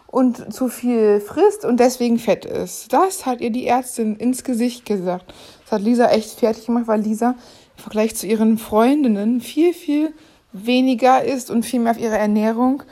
und 0.08 0.52
zu 0.52 0.68
viel 0.68 1.20
frisst 1.20 1.64
und 1.64 1.78
deswegen 1.78 2.18
fett 2.18 2.44
ist. 2.44 2.92
Das 2.92 3.26
hat 3.26 3.40
ihr 3.40 3.50
die 3.50 3.66
Ärztin 3.66 4.16
ins 4.16 4.42
Gesicht 4.42 4.84
gesagt. 4.84 5.32
Das 5.62 5.72
hat 5.72 5.82
Lisa 5.82 6.06
echt 6.06 6.38
fertig 6.38 6.66
gemacht, 6.66 6.88
weil 6.88 7.00
Lisa 7.00 7.36
im 7.80 7.82
Vergleich 7.82 8.14
zu 8.14 8.26
ihren 8.26 8.58
Freundinnen 8.58 9.40
viel, 9.40 9.72
viel 9.72 10.12
weniger 10.52 11.24
isst 11.24 11.50
und 11.50 11.64
viel 11.64 11.80
mehr 11.80 11.92
auf 11.92 11.98
ihre 11.98 12.18
Ernährung 12.18 12.82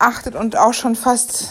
achtet 0.00 0.34
und 0.34 0.58
auch 0.58 0.72
schon 0.72 0.96
fast 0.96 1.50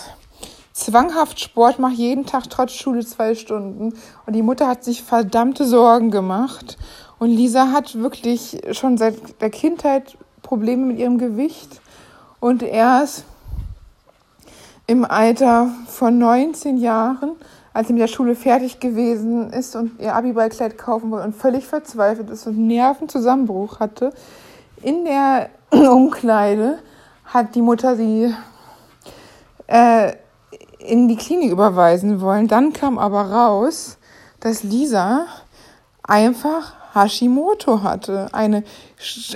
zwanghaft 0.74 1.40
Sport 1.40 1.80
macht, 1.80 1.96
jeden 1.96 2.26
Tag 2.26 2.50
trotz 2.50 2.74
Schule 2.74 3.06
zwei 3.06 3.34
Stunden. 3.36 3.94
Und 4.26 4.34
die 4.34 4.42
Mutter 4.42 4.68
hat 4.68 4.84
sich 4.84 5.04
verdammte 5.04 5.66
Sorgen 5.66 6.12
gemacht. 6.12 6.78
Und 7.18 7.30
Lisa 7.30 7.72
hat 7.72 7.96
wirklich 7.96 8.60
schon 8.72 8.98
seit 8.98 9.42
der 9.42 9.52
Kindheit 9.52 10.18
Probleme 10.42 10.86
mit 10.86 11.00
ihrem 11.00 11.18
Gewicht. 11.18 11.80
Und 12.42 12.62
erst 12.62 13.24
im 14.86 15.06
Alter 15.06 15.70
von 15.88 16.18
19 16.18 16.78
Jahren, 16.78 17.38
als 17.74 17.88
sie 17.88 17.94
mit 17.94 18.02
der 18.02 18.08
Schule 18.08 18.36
fertig 18.36 18.80
gewesen 18.80 19.52
ist 19.52 19.76
und 19.76 20.00
ihr 20.00 20.16
Abiballkleid 20.16 20.78
kaufen 20.78 21.12
wollte 21.12 21.28
und 21.28 21.36
völlig 21.36 21.66
verzweifelt 21.66 22.30
ist 22.30 22.48
und 22.48 22.58
Nervenzusammenbruch 22.58 23.80
hatte, 23.80 24.12
in 24.82 25.06
der 25.06 25.50
Umkleide 25.72 26.80
hat 27.26 27.56
die 27.56 27.62
Mutter 27.62 27.96
sie 27.96 28.34
äh, 29.68 30.14
in 30.80 31.08
die 31.08 31.16
Klinik 31.16 31.52
überweisen 31.52 32.22
wollen. 32.22 32.48
Dann 32.48 32.74
kam 32.74 32.98
aber 32.98 33.22
raus, 33.30 33.98
dass 34.40 34.64
Lisa 34.64 35.26
einfach 36.04 36.74
Hashimoto 36.94 37.84
hatte, 37.84 38.30
eine 38.32 38.64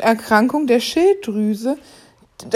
Erkrankung 0.02 0.66
der 0.66 0.80
Schilddrüse, 0.80 1.78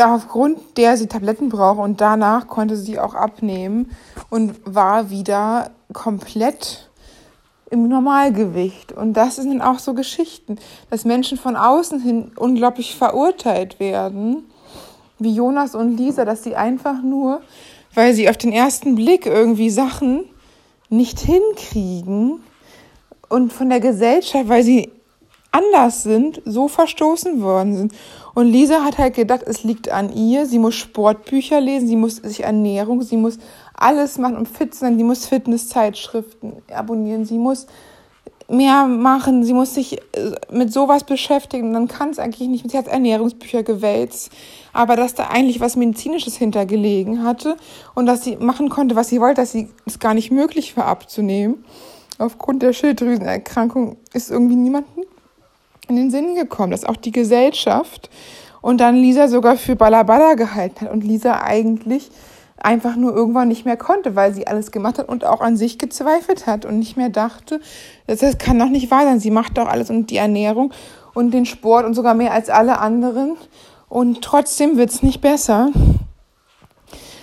aufgrund 0.01 0.77
der 0.77 0.97
sie 0.97 1.07
Tabletten 1.07 1.49
braucht 1.49 1.79
und 1.79 2.01
danach 2.01 2.47
konnte 2.47 2.75
sie 2.75 2.99
auch 2.99 3.15
abnehmen 3.15 3.91
und 4.29 4.55
war 4.65 5.09
wieder 5.09 5.71
komplett 5.93 6.89
im 7.69 7.87
Normalgewicht. 7.87 8.91
Und 8.91 9.13
das 9.13 9.35
sind 9.37 9.61
auch 9.61 9.79
so 9.79 9.93
Geschichten, 9.93 10.57
dass 10.89 11.05
Menschen 11.05 11.37
von 11.37 11.55
außen 11.55 11.99
hin 11.99 12.31
unglaublich 12.35 12.95
verurteilt 12.95 13.79
werden 13.79 14.45
wie 15.19 15.33
Jonas 15.33 15.75
und 15.75 15.97
Lisa, 15.97 16.25
dass 16.25 16.43
sie 16.43 16.55
einfach 16.55 17.01
nur, 17.01 17.41
weil 17.93 18.13
sie 18.13 18.29
auf 18.29 18.37
den 18.37 18.51
ersten 18.51 18.95
Blick 18.95 19.25
irgendwie 19.25 19.69
Sachen 19.69 20.25
nicht 20.89 21.19
hinkriegen 21.19 22.41
und 23.29 23.51
von 23.51 23.69
der 23.69 23.79
Gesellschaft, 23.79 24.47
weil 24.47 24.63
sie 24.63 24.91
anders 25.51 26.03
sind, 26.03 26.41
so 26.45 26.67
verstoßen 26.67 27.41
worden 27.41 27.75
sind. 27.75 27.93
Und 28.37 28.51
Lisa 28.51 28.83
hat 28.83 28.99
halt 28.99 29.15
gedacht, 29.15 29.41
es 29.47 29.63
liegt 29.63 29.89
an 29.89 30.15
ihr. 30.15 30.45
Sie 30.45 30.59
muss 30.59 30.75
Sportbücher 30.75 31.59
lesen, 31.59 31.87
sie 31.87 31.95
muss 31.95 32.17
sich 32.17 32.43
Ernährung, 32.43 33.01
sie 33.01 33.17
muss 33.17 33.39
alles 33.73 34.19
machen, 34.19 34.37
um 34.37 34.45
fit 34.45 34.75
zu 34.75 34.81
sein. 34.81 34.95
Sie 34.95 35.03
muss 35.03 35.25
Fitnesszeitschriften 35.25 36.53
abonnieren, 36.71 37.25
sie 37.25 37.39
muss 37.39 37.65
mehr 38.47 38.85
machen, 38.85 39.43
sie 39.43 39.53
muss 39.53 39.73
sich 39.73 39.97
äh, 40.13 40.35
mit 40.51 40.71
sowas 40.71 41.03
beschäftigen, 41.03 41.73
dann 41.73 41.87
kann 41.87 42.11
es 42.11 42.19
eigentlich 42.19 42.47
nicht. 42.47 42.69
Sie 42.69 42.77
hat 42.77 42.87
Ernährungsbücher 42.87 43.63
gewälzt, 43.63 44.31
aber 44.71 44.95
dass 44.95 45.15
da 45.15 45.29
eigentlich 45.29 45.59
was 45.59 45.75
Medizinisches 45.75 46.37
hintergelegen 46.37 47.23
hatte 47.23 47.57
und 47.95 48.05
dass 48.05 48.23
sie 48.23 48.35
machen 48.35 48.69
konnte, 48.69 48.95
was 48.95 49.09
sie 49.09 49.19
wollte, 49.19 49.41
dass 49.41 49.51
sie 49.51 49.69
es 49.87 49.97
gar 49.97 50.13
nicht 50.13 50.29
möglich 50.29 50.77
war 50.77 50.85
abzunehmen. 50.85 51.65
Aufgrund 52.19 52.61
der 52.61 52.73
Schilddrüsenerkrankung 52.73 53.97
ist 54.13 54.29
irgendwie 54.29 54.57
niemandem 54.57 55.06
in 55.89 55.95
den 55.95 56.11
Sinn 56.11 56.35
gekommen, 56.35 56.71
dass 56.71 56.85
auch 56.85 56.95
die 56.95 57.11
Gesellschaft 57.11 58.09
und 58.61 58.79
dann 58.79 58.95
Lisa 58.95 59.27
sogar 59.27 59.57
für 59.57 59.75
Balabala 59.75 60.33
gehalten 60.33 60.81
hat 60.81 60.91
und 60.91 61.03
Lisa 61.03 61.41
eigentlich 61.41 62.09
einfach 62.57 62.95
nur 62.95 63.15
irgendwann 63.15 63.47
nicht 63.47 63.65
mehr 63.65 63.77
konnte, 63.77 64.15
weil 64.15 64.33
sie 64.33 64.47
alles 64.47 64.71
gemacht 64.71 64.97
hat 64.97 65.09
und 65.09 65.25
auch 65.25 65.41
an 65.41 65.57
sich 65.57 65.77
gezweifelt 65.77 66.47
hat 66.47 66.65
und 66.65 66.79
nicht 66.79 66.97
mehr 66.97 67.09
dachte, 67.09 67.61
das 68.07 68.37
kann 68.37 68.57
doch 68.59 68.69
nicht 68.69 68.89
wahr 68.89 69.03
sein. 69.03 69.19
Sie 69.19 69.31
macht 69.31 69.57
doch 69.57 69.67
alles 69.67 69.89
und 69.89 70.09
die 70.09 70.17
Ernährung 70.17 70.73
und 71.13 71.31
den 71.31 71.45
Sport 71.45 71.85
und 71.85 71.93
sogar 71.93 72.13
mehr 72.13 72.33
als 72.33 72.49
alle 72.49 72.79
anderen 72.79 73.37
und 73.89 74.21
trotzdem 74.21 74.77
wird's 74.77 75.03
nicht 75.03 75.21
besser. 75.21 75.69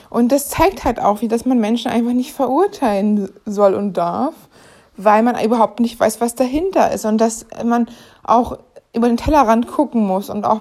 Und 0.09 0.31
das 0.31 0.49
zeigt 0.49 0.85
halt 0.85 1.01
auch, 1.01 1.23
wie 1.23 1.29
dass 1.29 1.45
man 1.45 1.59
Menschen 1.59 1.91
einfach 1.91 2.13
nicht 2.13 2.33
verurteilen 2.33 3.31
soll 3.47 3.75
und 3.75 3.95
darf, 3.95 4.35
weil 4.97 5.23
man 5.23 5.43
überhaupt 5.43 5.81
nicht 5.81 5.99
weiß, 5.99 6.21
was 6.21 6.35
dahinter 6.35 6.93
ist 6.93 7.05
und 7.05 7.19
dass 7.19 7.47
man 7.65 7.89
auch 8.23 8.59
über 8.95 9.09
den 9.09 9.17
Tellerrand 9.17 9.67
gucken 9.67 10.07
muss 10.07 10.31
und 10.31 10.45
auch 10.45 10.61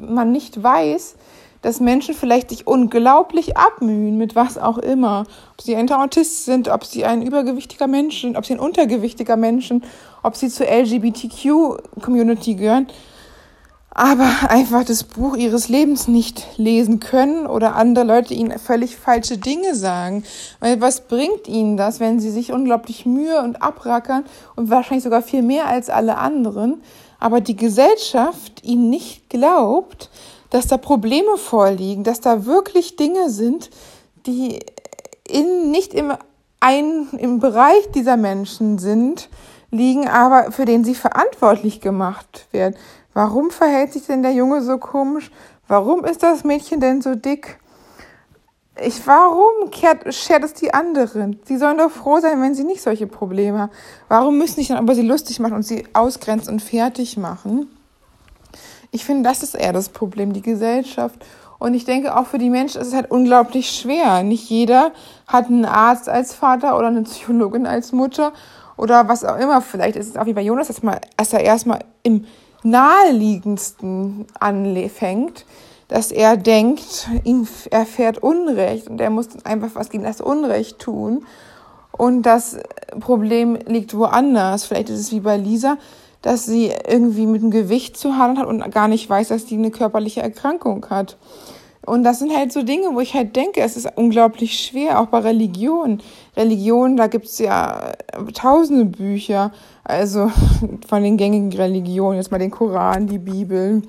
man 0.00 0.32
nicht 0.32 0.62
weiß, 0.62 1.16
dass 1.64 1.80
Menschen 1.80 2.14
vielleicht 2.14 2.50
sich 2.50 2.66
unglaublich 2.66 3.56
abmühen 3.56 4.18
mit 4.18 4.36
was 4.36 4.58
auch 4.58 4.76
immer. 4.76 5.24
Ob 5.52 5.62
sie 5.62 5.74
ein 5.76 5.90
Autist 5.90 6.44
sind, 6.44 6.68
ob 6.68 6.84
sie 6.84 7.06
ein 7.06 7.22
übergewichtiger 7.22 7.86
Mensch 7.86 8.20
sind, 8.20 8.36
ob 8.36 8.44
sie 8.44 8.54
ein 8.54 8.60
untergewichtiger 8.60 9.36
Mensch 9.36 9.68
sind, 9.68 9.84
ob 10.22 10.36
sie 10.36 10.48
zur 10.50 10.66
LGBTQ-Community 10.66 12.54
gehören, 12.56 12.86
aber 13.94 14.28
einfach 14.50 14.84
das 14.84 15.04
Buch 15.04 15.36
ihres 15.36 15.68
Lebens 15.68 16.08
nicht 16.08 16.58
lesen 16.58 16.98
können 16.98 17.46
oder 17.46 17.76
andere 17.76 18.04
Leute 18.04 18.34
ihnen 18.34 18.58
völlig 18.58 18.96
falsche 18.96 19.38
Dinge 19.38 19.76
sagen. 19.76 20.24
Weil 20.58 20.80
was 20.80 21.02
bringt 21.02 21.46
ihnen 21.46 21.76
das, 21.76 22.00
wenn 22.00 22.18
sie 22.18 22.30
sich 22.30 22.52
unglaublich 22.52 23.06
Mühe 23.06 23.40
und 23.40 23.62
abrackern 23.62 24.24
und 24.56 24.68
wahrscheinlich 24.68 25.04
sogar 25.04 25.22
viel 25.22 25.42
mehr 25.42 25.68
als 25.68 25.90
alle 25.90 26.18
anderen, 26.18 26.82
aber 27.20 27.40
die 27.40 27.56
Gesellschaft 27.56 28.64
ihnen 28.64 28.90
nicht 28.90 29.30
glaubt, 29.30 30.10
dass 30.50 30.66
da 30.66 30.76
Probleme 30.76 31.36
vorliegen, 31.36 32.04
dass 32.04 32.20
da 32.20 32.46
wirklich 32.46 32.96
Dinge 32.96 33.30
sind, 33.30 33.70
die 34.26 34.58
in, 35.26 35.70
nicht 35.70 35.94
im, 35.94 36.12
ein, 36.60 37.08
im 37.16 37.38
Bereich 37.38 37.90
dieser 37.94 38.16
Menschen 38.16 38.78
sind, 38.78 39.28
liegen, 39.70 40.08
aber 40.08 40.52
für 40.52 40.64
den 40.64 40.84
sie 40.84 40.94
verantwortlich 40.94 41.80
gemacht 41.80 42.46
werden. 42.52 42.76
Warum 43.14 43.50
verhält 43.50 43.92
sich 43.92 44.06
denn 44.06 44.22
der 44.22 44.32
Junge 44.32 44.60
so 44.60 44.78
komisch? 44.78 45.30
Warum 45.68 46.04
ist 46.04 46.22
das 46.22 46.44
Mädchen 46.44 46.80
denn 46.80 47.00
so 47.00 47.14
dick? 47.14 47.58
Ich, 48.82 49.06
warum 49.06 49.70
kehrt, 49.70 50.12
schert 50.12 50.42
es 50.42 50.52
die 50.52 50.74
anderen? 50.74 51.38
Sie 51.44 51.56
sollen 51.56 51.78
doch 51.78 51.92
froh 51.92 52.18
sein, 52.18 52.42
wenn 52.42 52.56
sie 52.56 52.64
nicht 52.64 52.82
solche 52.82 53.06
Probleme 53.06 53.60
haben. 53.60 53.72
Warum 54.08 54.36
müssen 54.36 54.56
sich 54.56 54.68
dann 54.68 54.78
aber 54.78 54.96
sie 54.96 55.02
lustig 55.02 55.38
machen 55.38 55.54
und 55.54 55.62
sie 55.62 55.86
ausgrenzen 55.92 56.54
und 56.54 56.60
fertig 56.60 57.16
machen? 57.16 57.68
Ich 58.90 59.04
finde, 59.04 59.28
das 59.28 59.44
ist 59.44 59.54
eher 59.54 59.72
das 59.72 59.90
Problem, 59.90 60.32
die 60.32 60.42
Gesellschaft. 60.42 61.24
Und 61.60 61.74
ich 61.74 61.84
denke, 61.84 62.16
auch 62.16 62.26
für 62.26 62.38
die 62.38 62.50
Menschen 62.50 62.80
ist 62.80 62.88
es 62.88 62.94
halt 62.94 63.12
unglaublich 63.12 63.70
schwer. 63.70 64.24
Nicht 64.24 64.50
jeder 64.50 64.92
hat 65.28 65.46
einen 65.46 65.64
Arzt 65.64 66.08
als 66.08 66.34
Vater 66.34 66.76
oder 66.76 66.88
eine 66.88 67.02
Psychologin 67.02 67.66
als 67.66 67.92
Mutter 67.92 68.32
oder 68.76 69.08
was 69.08 69.24
auch 69.24 69.38
immer. 69.38 69.60
Vielleicht 69.60 69.96
ist 69.96 70.08
es 70.08 70.16
auch 70.16 70.26
wie 70.26 70.32
bei 70.32 70.42
Jonas, 70.42 70.66
dass, 70.66 70.82
man, 70.82 70.98
dass 71.16 71.32
er 71.32 71.40
erstmal 71.40 71.84
im 72.02 72.26
naheliegendsten 72.64 74.26
anfängt, 74.40 75.46
dass 75.88 76.10
er 76.10 76.36
denkt, 76.36 77.08
ihm 77.24 77.46
erfährt 77.70 78.18
Unrecht 78.18 78.88
und 78.88 79.00
er 79.00 79.10
muss 79.10 79.28
einfach 79.44 79.74
was 79.74 79.90
gegen 79.90 80.04
das 80.04 80.20
Unrecht 80.20 80.78
tun. 80.78 81.24
und 81.96 82.22
das 82.22 82.58
Problem 82.98 83.56
liegt 83.66 83.96
woanders. 83.96 84.64
Vielleicht 84.64 84.90
ist 84.90 84.98
es 84.98 85.12
wie 85.12 85.20
bei 85.20 85.36
Lisa, 85.36 85.76
dass 86.22 86.46
sie 86.46 86.72
irgendwie 86.88 87.26
mit 87.26 87.42
dem 87.42 87.50
Gewicht 87.50 87.96
zu 87.96 88.16
hadern 88.16 88.38
hat 88.38 88.46
und 88.46 88.68
gar 88.72 88.88
nicht 88.88 89.08
weiß, 89.08 89.28
dass 89.28 89.46
sie 89.46 89.56
eine 89.56 89.70
körperliche 89.70 90.22
Erkrankung 90.22 90.86
hat. 90.90 91.16
Und 91.86 92.02
das 92.04 92.18
sind 92.18 92.34
halt 92.34 92.52
so 92.52 92.62
Dinge, 92.62 92.94
wo 92.94 93.00
ich 93.00 93.14
halt 93.14 93.36
denke, 93.36 93.60
es 93.60 93.76
ist 93.76 93.88
unglaublich 93.96 94.58
schwer, 94.58 95.00
auch 95.00 95.06
bei 95.06 95.18
Religion. 95.18 96.00
Religion, 96.36 96.96
da 96.96 97.08
gibt's 97.08 97.38
ja 97.38 97.92
tausende 98.32 98.86
Bücher, 98.86 99.52
also 99.84 100.30
von 100.88 101.02
den 101.02 101.16
gängigen 101.16 101.52
Religionen, 101.52 102.16
jetzt 102.16 102.30
mal 102.30 102.38
den 102.38 102.50
Koran, 102.50 103.06
die 103.06 103.18
Bibel, 103.18 103.82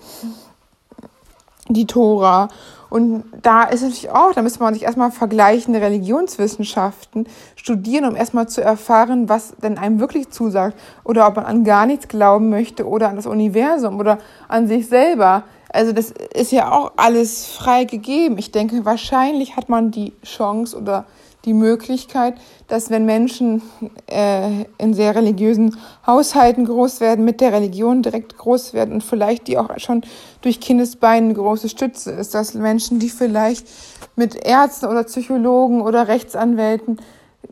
die 1.70 1.88
Tora. 1.88 2.50
Und 2.90 3.24
da 3.42 3.64
ist 3.64 3.82
natürlich 3.82 4.10
auch, 4.10 4.34
da 4.34 4.42
müsste 4.42 4.60
man 4.60 4.74
sich 4.74 4.84
erstmal 4.84 5.12
vergleichende 5.12 5.82
Religionswissenschaften 5.82 7.28
studieren, 7.56 8.06
um 8.06 8.16
erstmal 8.16 8.48
zu 8.48 8.62
erfahren, 8.62 9.28
was 9.28 9.56
denn 9.58 9.78
einem 9.78 10.00
wirklich 10.00 10.30
zusagt. 10.30 10.78
Oder 11.04 11.28
ob 11.28 11.36
man 11.36 11.46
an 11.46 11.64
gar 11.64 11.86
nichts 11.88 12.08
glauben 12.08 12.50
möchte 12.50 12.88
oder 12.88 13.10
an 13.10 13.16
das 13.16 13.26
Universum 13.26 14.00
oder 14.00 14.20
an 14.48 14.68
sich 14.68 14.88
selber. 14.88 15.44
Also 15.70 15.92
das 15.92 16.14
ist 16.34 16.52
ja 16.52 16.72
auch 16.72 16.94
alles 16.96 17.46
frei 17.46 17.86
gegeben. 17.86 18.38
Ich 18.38 18.52
denke, 18.52 18.86
wahrscheinlich 18.86 19.56
hat 19.56 19.70
man 19.70 19.92
die 19.92 20.14
Chance 20.24 20.78
oder 20.78 21.06
die 21.46 21.54
Möglichkeit, 21.54 22.36
dass 22.68 22.90
wenn 22.90 23.06
Menschen 23.06 23.62
äh, 24.08 24.66
in 24.78 24.94
sehr 24.94 25.16
religiösen 25.16 25.78
Haushalten 26.06 26.66
groß 26.66 27.00
werden, 27.00 27.24
mit 27.24 27.40
der 27.40 27.54
Religion 27.54 28.02
direkt 28.02 28.38
groß 28.38 28.74
werden 28.74 28.96
und 28.96 29.04
vielleicht 29.04 29.48
die 29.48 29.58
auch 29.58 29.70
schon 29.78 30.02
durch 30.42 30.60
Kindesbeinen 30.60 31.30
eine 31.30 31.38
große 31.38 31.70
Stütze 31.70 32.12
ist, 32.12 32.34
dass 32.34 32.56
Menschen, 32.56 33.00
die 33.00 33.10
vielleicht 33.10 33.68
mit 34.16 34.36
Ärzten 34.36 34.88
oder 34.88 35.04
Psychologen 35.04 35.82
oder 35.82 36.08
Rechtsanwälten 36.08 37.00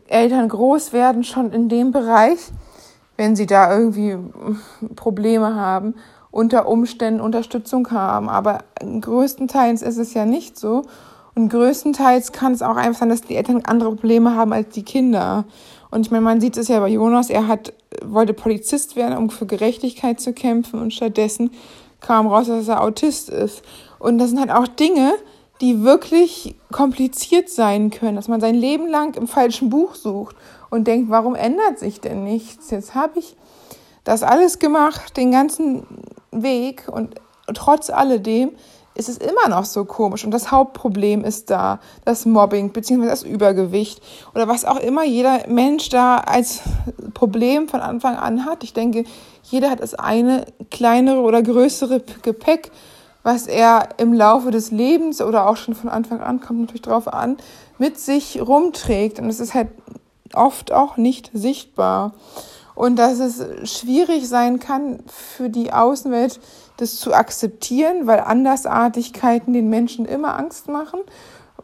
Eltern 0.08 0.48
groß 0.48 0.92
werden, 0.92 1.22
schon 1.22 1.52
in 1.52 1.68
dem 1.68 1.92
Bereich, 1.92 2.38
wenn 3.16 3.36
sie 3.36 3.46
da 3.46 3.76
irgendwie 3.76 4.16
Probleme 4.96 5.54
haben, 5.54 5.94
unter 6.34 6.66
Umständen 6.66 7.20
Unterstützung 7.20 7.90
haben. 7.92 8.28
Aber 8.28 8.64
größtenteils 8.80 9.82
ist 9.82 9.98
es 9.98 10.14
ja 10.14 10.26
nicht 10.26 10.58
so. 10.58 10.82
Und 11.36 11.48
größtenteils 11.48 12.32
kann 12.32 12.52
es 12.52 12.62
auch 12.62 12.76
einfach 12.76 13.00
sein, 13.00 13.08
dass 13.08 13.22
die 13.22 13.36
Eltern 13.36 13.62
andere 13.64 13.94
Probleme 13.94 14.34
haben 14.34 14.52
als 14.52 14.70
die 14.70 14.82
Kinder. 14.82 15.44
Und 15.92 16.06
ich 16.06 16.10
meine, 16.10 16.24
man 16.24 16.40
sieht 16.40 16.56
es 16.56 16.66
ja 16.66 16.80
bei 16.80 16.88
Jonas, 16.88 17.30
er 17.30 17.46
hat, 17.46 17.72
wollte 18.04 18.34
Polizist 18.34 18.96
werden, 18.96 19.16
um 19.16 19.30
für 19.30 19.46
Gerechtigkeit 19.46 20.20
zu 20.20 20.32
kämpfen 20.32 20.80
und 20.80 20.92
stattdessen 20.92 21.50
kam 22.00 22.26
raus, 22.26 22.48
dass 22.48 22.66
er 22.66 22.82
Autist 22.82 23.30
ist. 23.30 23.62
Und 24.00 24.18
das 24.18 24.30
sind 24.30 24.40
halt 24.40 24.50
auch 24.50 24.66
Dinge, 24.66 25.14
die 25.60 25.84
wirklich 25.84 26.56
kompliziert 26.72 27.48
sein 27.48 27.90
können, 27.90 28.16
dass 28.16 28.26
man 28.26 28.40
sein 28.40 28.56
Leben 28.56 28.88
lang 28.88 29.16
im 29.16 29.28
falschen 29.28 29.70
Buch 29.70 29.94
sucht 29.94 30.34
und 30.68 30.88
denkt, 30.88 31.10
warum 31.10 31.36
ändert 31.36 31.78
sich 31.78 32.00
denn 32.00 32.24
nichts? 32.24 32.70
Jetzt 32.70 32.96
habe 32.96 33.20
ich 33.20 33.36
das 34.02 34.22
alles 34.22 34.58
gemacht, 34.58 35.16
den 35.16 35.30
ganzen 35.30 35.86
Weg 36.42 36.88
und 36.90 37.14
trotz 37.54 37.90
alledem 37.90 38.52
ist 38.94 39.08
es 39.08 39.18
immer 39.18 39.48
noch 39.48 39.64
so 39.64 39.84
komisch. 39.84 40.24
Und 40.24 40.30
das 40.30 40.50
Hauptproblem 40.50 41.24
ist 41.24 41.50
da, 41.50 41.80
das 42.04 42.26
Mobbing 42.26 42.72
beziehungsweise 42.72 43.10
das 43.10 43.22
Übergewicht 43.24 44.00
oder 44.34 44.48
was 44.48 44.64
auch 44.64 44.78
immer 44.78 45.04
jeder 45.04 45.48
Mensch 45.48 45.88
da 45.88 46.18
als 46.18 46.60
Problem 47.12 47.68
von 47.68 47.80
Anfang 47.80 48.16
an 48.16 48.44
hat. 48.44 48.62
Ich 48.62 48.72
denke, 48.72 49.04
jeder 49.42 49.70
hat 49.70 49.80
das 49.80 49.94
eine 49.94 50.46
kleinere 50.70 51.20
oder 51.20 51.42
größere 51.42 52.02
Gepäck, 52.22 52.70
was 53.24 53.46
er 53.46 53.88
im 53.96 54.12
Laufe 54.12 54.50
des 54.50 54.70
Lebens 54.70 55.20
oder 55.20 55.48
auch 55.48 55.56
schon 55.56 55.74
von 55.74 55.90
Anfang 55.90 56.20
an, 56.20 56.40
kommt 56.40 56.60
natürlich 56.60 56.82
drauf 56.82 57.12
an, 57.12 57.36
mit 57.78 57.98
sich 57.98 58.40
rumträgt. 58.40 59.18
Und 59.18 59.28
es 59.28 59.40
ist 59.40 59.54
halt 59.54 59.68
oft 60.34 60.72
auch 60.72 60.96
nicht 60.96 61.30
sichtbar 61.32 62.12
und 62.74 62.96
dass 62.96 63.18
es 63.20 63.70
schwierig 63.70 64.28
sein 64.28 64.58
kann 64.58 65.00
für 65.06 65.48
die 65.48 65.72
Außenwelt, 65.72 66.40
das 66.76 66.96
zu 66.96 67.14
akzeptieren, 67.14 68.06
weil 68.06 68.20
Andersartigkeiten 68.20 69.52
den 69.52 69.68
Menschen 69.68 70.06
immer 70.06 70.36
Angst 70.38 70.68
machen 70.68 71.00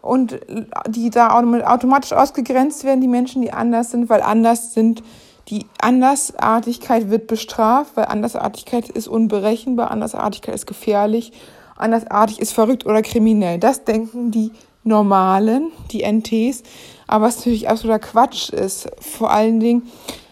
und 0.02 0.40
die 0.88 1.10
da 1.10 1.36
automatisch 1.36 2.12
ausgegrenzt 2.12 2.84
werden, 2.84 3.00
die 3.00 3.08
Menschen, 3.08 3.42
die 3.42 3.52
anders 3.52 3.90
sind, 3.90 4.08
weil 4.08 4.22
anders 4.22 4.72
sind. 4.72 5.02
Die 5.48 5.66
Andersartigkeit 5.80 7.10
wird 7.10 7.26
bestraft, 7.26 7.96
weil 7.96 8.04
Andersartigkeit 8.04 8.88
ist 8.88 9.08
unberechenbar, 9.08 9.90
Andersartigkeit 9.90 10.54
ist 10.54 10.66
gefährlich, 10.66 11.32
andersartig 11.76 12.38
ist 12.38 12.52
verrückt 12.52 12.86
oder 12.86 13.02
kriminell. 13.02 13.58
Das 13.58 13.84
denken 13.84 14.30
die 14.30 14.52
Normalen, 14.84 15.72
die 15.90 16.04
NTs, 16.04 16.62
aber 17.08 17.26
was 17.26 17.38
natürlich 17.38 17.68
absoluter 17.68 17.98
Quatsch 17.98 18.50
ist. 18.50 18.88
Vor 19.00 19.32
allen 19.32 19.58
Dingen, 19.58 19.88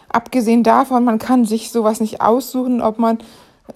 Abgesehen 0.09 0.63
davon, 0.63 1.03
man 1.03 1.19
kann 1.19 1.45
sich 1.45 1.71
sowas 1.71 1.99
nicht 1.99 2.21
aussuchen, 2.21 2.81
ob 2.81 2.97
man 2.97 3.19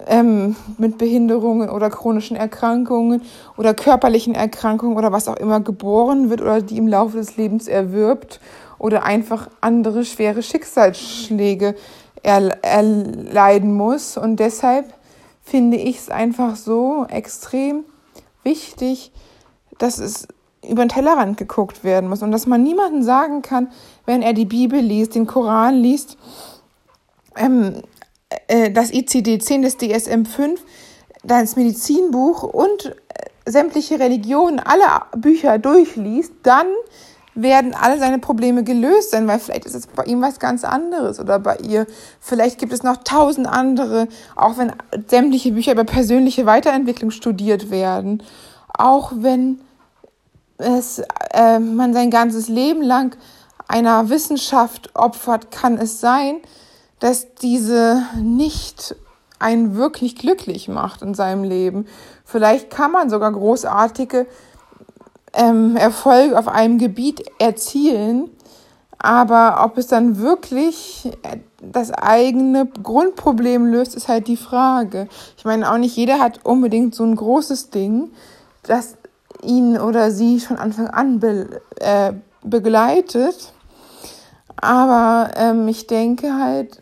ähm, 0.06 0.56
mit 0.78 0.98
Behinderungen 0.98 1.70
oder 1.70 1.90
chronischen 1.90 2.36
Erkrankungen 2.36 3.22
oder 3.56 3.74
körperlichen 3.74 4.34
Erkrankungen 4.34 4.96
oder 4.96 5.12
was 5.12 5.28
auch 5.28 5.36
immer 5.36 5.60
geboren 5.60 6.30
wird 6.30 6.40
oder 6.40 6.60
die 6.60 6.76
im 6.76 6.88
Laufe 6.88 7.16
des 7.16 7.36
Lebens 7.36 7.68
erwirbt 7.68 8.40
oder 8.78 9.04
einfach 9.04 9.48
andere 9.60 10.04
schwere 10.04 10.42
Schicksalsschläge 10.42 11.76
erleiden 12.22 13.74
muss. 13.74 14.16
Und 14.16 14.36
deshalb 14.40 14.92
finde 15.42 15.76
ich 15.76 15.98
es 15.98 16.10
einfach 16.10 16.56
so 16.56 17.06
extrem 17.08 17.84
wichtig, 18.42 19.12
dass 19.78 19.98
es 19.98 20.26
über 20.68 20.84
den 20.84 20.88
Tellerrand 20.88 21.36
geguckt 21.36 21.84
werden 21.84 22.08
muss 22.08 22.22
und 22.22 22.32
dass 22.32 22.46
man 22.46 22.62
niemanden 22.62 23.02
sagen 23.02 23.42
kann, 23.42 23.68
wenn 24.06 24.22
er 24.22 24.32
die 24.32 24.44
Bibel 24.44 24.80
liest, 24.80 25.14
den 25.14 25.26
Koran 25.26 25.76
liest, 25.76 26.16
ähm, 27.36 27.82
äh, 28.48 28.70
das 28.70 28.92
ICD-10, 28.92 29.62
das 29.62 29.78
DSM-5, 29.78 30.58
das 31.22 31.56
Medizinbuch 31.56 32.42
und 32.42 32.86
äh, 32.86 33.50
sämtliche 33.50 33.98
Religionen, 33.98 34.60
alle 34.60 34.84
Bücher 35.16 35.58
durchliest, 35.58 36.32
dann 36.42 36.66
werden 37.34 37.74
alle 37.74 37.98
seine 37.98 38.18
Probleme 38.18 38.62
gelöst 38.62 39.10
sein, 39.10 39.26
weil 39.26 39.40
vielleicht 39.40 39.66
ist 39.66 39.74
es 39.74 39.86
bei 39.88 40.04
ihm 40.04 40.22
was 40.22 40.38
ganz 40.38 40.64
anderes 40.64 41.18
oder 41.18 41.38
bei 41.40 41.56
ihr. 41.56 41.86
Vielleicht 42.20 42.58
gibt 42.58 42.72
es 42.72 42.82
noch 42.82 42.98
tausend 42.98 43.48
andere, 43.48 44.06
auch 44.36 44.56
wenn 44.56 44.72
sämtliche 45.08 45.52
Bücher 45.52 45.72
über 45.72 45.84
persönliche 45.84 46.46
Weiterentwicklung 46.46 47.10
studiert 47.10 47.70
werden. 47.70 48.22
Auch 48.76 49.12
wenn 49.16 49.60
es, 50.58 51.02
äh, 51.32 51.58
man 51.58 51.92
sein 51.94 52.10
ganzes 52.10 52.48
Leben 52.48 52.82
lang 52.82 53.16
einer 53.66 54.08
Wissenschaft 54.10 54.90
opfert, 54.94 55.50
kann 55.50 55.78
es 55.78 56.00
sein, 56.00 56.36
dass 57.00 57.34
diese 57.34 58.02
nicht 58.20 58.94
einen 59.38 59.76
wirklich 59.76 60.16
glücklich 60.16 60.68
macht 60.68 61.02
in 61.02 61.14
seinem 61.14 61.44
Leben. 61.44 61.86
Vielleicht 62.24 62.70
kann 62.70 62.92
man 62.92 63.10
sogar 63.10 63.32
großartige 63.32 64.26
ähm, 65.32 65.76
Erfolge 65.76 66.38
auf 66.38 66.48
einem 66.48 66.78
Gebiet 66.78 67.24
erzielen, 67.38 68.30
aber 68.98 69.62
ob 69.64 69.76
es 69.76 69.88
dann 69.88 70.18
wirklich 70.18 71.10
das 71.60 71.90
eigene 71.90 72.66
Grundproblem 72.66 73.66
löst, 73.66 73.94
ist 73.96 74.08
halt 74.08 74.28
die 74.28 74.36
Frage. 74.36 75.08
Ich 75.36 75.44
meine, 75.44 75.70
auch 75.70 75.78
nicht 75.78 75.96
jeder 75.96 76.20
hat 76.20 76.40
unbedingt 76.44 76.94
so 76.94 77.04
ein 77.04 77.16
großes 77.16 77.70
Ding, 77.70 78.12
das 78.62 78.96
ihn 79.42 79.78
oder 79.78 80.10
sie 80.10 80.40
von 80.40 80.56
Anfang 80.56 80.88
an 80.88 81.20
be 81.20 81.60
äh, 81.80 82.12
begleitet. 82.42 83.52
Aber 84.56 85.30
ähm, 85.36 85.68
ich 85.68 85.86
denke 85.86 86.34
halt, 86.34 86.80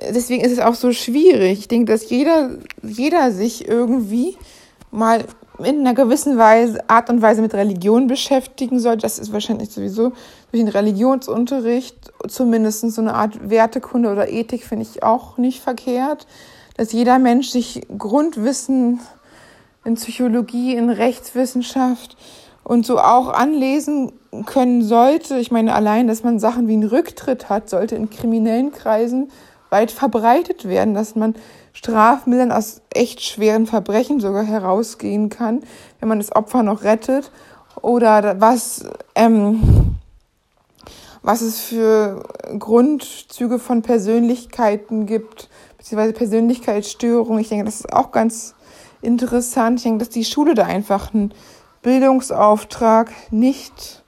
deswegen 0.00 0.44
ist 0.44 0.52
es 0.52 0.60
auch 0.60 0.74
so 0.74 0.92
schwierig. 0.92 1.60
Ich 1.60 1.68
denke, 1.68 1.92
dass 1.92 2.10
jeder, 2.10 2.50
jeder 2.82 3.32
sich 3.32 3.68
irgendwie 3.68 4.36
mal 4.90 5.24
in 5.58 5.80
einer 5.80 5.94
gewissen 5.94 6.38
Weise, 6.38 6.88
Art 6.88 7.10
und 7.10 7.20
Weise 7.20 7.42
mit 7.42 7.52
Religion 7.52 8.06
beschäftigen 8.06 8.78
soll. 8.78 8.96
Das 8.96 9.18
ist 9.18 9.32
wahrscheinlich 9.32 9.70
sowieso 9.70 10.12
durch 10.50 10.62
den 10.62 10.68
Religionsunterricht, 10.68 12.12
zumindest 12.28 12.88
so 12.92 13.00
eine 13.00 13.14
Art 13.14 13.50
Wertekunde 13.50 14.10
oder 14.10 14.30
Ethik 14.30 14.64
finde 14.64 14.86
ich 14.88 15.02
auch 15.02 15.36
nicht 15.36 15.60
verkehrt, 15.60 16.26
dass 16.76 16.92
jeder 16.92 17.18
Mensch 17.18 17.48
sich 17.48 17.86
Grundwissen 17.96 19.00
in 19.88 19.94
Psychologie, 19.94 20.76
in 20.76 20.90
Rechtswissenschaft 20.90 22.16
und 22.62 22.84
so 22.84 22.98
auch 22.98 23.28
anlesen 23.28 24.12
können 24.44 24.82
sollte. 24.84 25.38
Ich 25.38 25.50
meine, 25.50 25.74
allein, 25.74 26.06
dass 26.06 26.22
man 26.22 26.38
Sachen 26.38 26.68
wie 26.68 26.74
einen 26.74 26.84
Rücktritt 26.84 27.48
hat, 27.48 27.70
sollte 27.70 27.96
in 27.96 28.10
kriminellen 28.10 28.70
Kreisen 28.70 29.30
weit 29.70 29.90
verbreitet 29.90 30.68
werden, 30.68 30.92
dass 30.92 31.16
man 31.16 31.34
strafmildern 31.72 32.52
aus 32.52 32.82
echt 32.90 33.22
schweren 33.22 33.66
Verbrechen 33.66 34.20
sogar 34.20 34.44
herausgehen 34.44 35.30
kann, 35.30 35.62
wenn 36.00 36.08
man 36.08 36.18
das 36.18 36.36
Opfer 36.36 36.62
noch 36.62 36.82
rettet. 36.84 37.30
Oder 37.80 38.40
was, 38.40 38.84
ähm, 39.14 39.96
was 41.22 41.40
es 41.40 41.60
für 41.60 42.24
Grundzüge 42.58 43.58
von 43.58 43.80
Persönlichkeiten 43.80 45.06
gibt, 45.06 45.48
beziehungsweise 45.78 46.12
Persönlichkeitsstörungen. 46.12 47.40
Ich 47.40 47.48
denke, 47.48 47.64
das 47.64 47.76
ist 47.76 47.92
auch 47.92 48.10
ganz 48.10 48.54
interessant. 49.08 49.80
Ich 49.80 49.82
denke, 49.82 49.98
dass 49.98 50.10
die 50.10 50.24
Schule 50.24 50.54
da 50.54 50.64
einfach 50.64 51.12
einen 51.12 51.32
Bildungsauftrag 51.82 53.10
nicht 53.30 54.04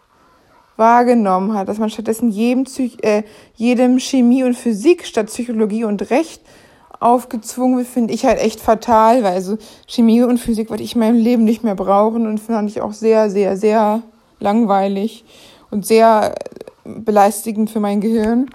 wahrgenommen 0.77 1.55
hat, 1.55 1.69
dass 1.69 1.79
man 1.79 1.91
stattdessen 1.91 2.31
jedem, 2.31 2.65
Psych 2.65 3.03
äh, 3.03 3.25
jedem 3.55 3.99
Chemie 3.99 4.45
und 4.45 4.55
Physik 4.55 5.05
statt 5.05 5.27
Psychologie 5.27 5.85
und 5.85 6.11
Recht 6.11 6.43
aufgezwungen 7.01 7.79
wird, 7.79 7.89
finde 7.89 8.15
ich 8.15 8.25
halt 8.25 8.39
echt 8.39 8.61
fatal, 8.61 9.23
weil 9.23 9.33
also 9.33 9.59
Chemie 9.87 10.23
und 10.23 10.39
Physik 10.39 10.71
würde 10.71 10.83
ich 10.83 10.95
in 10.95 11.01
meinem 11.01 11.17
Leben 11.19 11.45
nicht 11.45 11.65
mehr 11.65 11.75
brauchen 11.75 12.27
und 12.27 12.39
fand 12.39 12.71
ich 12.71 12.81
auch 12.81 12.93
sehr, 12.93 13.31
sehr, 13.31 13.57
sehr 13.57 14.03
langweilig 14.39 15.25
und 15.71 15.87
sehr 15.87 16.35
beleidigend 16.85 17.71
für 17.71 17.81
mein 17.81 18.01
Gehirn. 18.01 18.51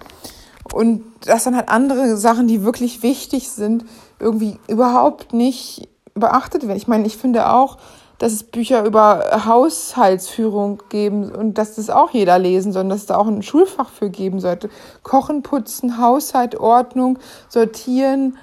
Und 0.74 1.04
dass 1.26 1.44
dann 1.44 1.56
halt 1.56 1.70
andere 1.70 2.18
Sachen, 2.18 2.48
die 2.48 2.64
wirklich 2.64 3.04
wichtig 3.04 3.50
sind, 3.50 3.86
irgendwie 4.20 4.58
überhaupt 4.68 5.34
nicht 5.34 5.88
beachtet 6.16 6.64
werden. 6.64 6.78
Ich 6.78 6.88
meine, 6.88 7.06
ich 7.06 7.18
finde 7.18 7.50
auch, 7.50 7.78
dass 8.18 8.32
es 8.32 8.44
Bücher 8.44 8.86
über 8.86 9.46
Haushaltsführung 9.46 10.82
geben 10.90 11.30
und 11.32 11.58
dass 11.58 11.76
das 11.76 11.90
auch 11.90 12.12
jeder 12.12 12.40
lesen 12.40 12.72
soll, 12.72 12.88
dass 12.88 13.02
es 13.02 13.06
da 13.08 13.18
auch 13.18 13.28
ein 13.28 13.44
Schulfach 13.44 13.90
für 13.90 14.10
geben 14.10 14.40
sollte. 14.40 14.70
Kochen, 15.04 15.44
putzen, 15.44 15.98
Haushalt, 16.00 16.58
Ordnung, 16.58 17.20
sortieren, 17.50 18.38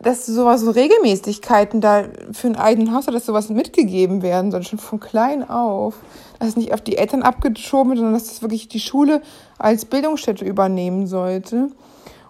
dass 0.00 0.26
sowas, 0.26 0.60
so 0.60 0.70
Regelmäßigkeiten 0.70 1.80
da 1.80 2.04
für 2.30 2.46
einen 2.46 2.56
eigenen 2.56 2.94
Haushalt, 2.94 3.16
dass 3.16 3.26
sowas 3.26 3.48
mitgegeben 3.48 4.22
werden 4.22 4.52
soll, 4.52 4.62
schon 4.62 4.78
von 4.78 5.00
klein 5.00 5.48
auf. 5.48 5.94
Dass 6.38 6.50
es 6.50 6.56
nicht 6.56 6.72
auf 6.72 6.82
die 6.82 6.98
Eltern 6.98 7.22
abgeschoben 7.22 7.90
wird, 7.90 7.98
sondern 7.98 8.14
dass 8.14 8.28
das 8.28 8.42
wirklich 8.42 8.68
die 8.68 8.80
Schule 8.80 9.22
als 9.58 9.86
Bildungsstätte 9.86 10.44
übernehmen 10.44 11.06
sollte. 11.06 11.70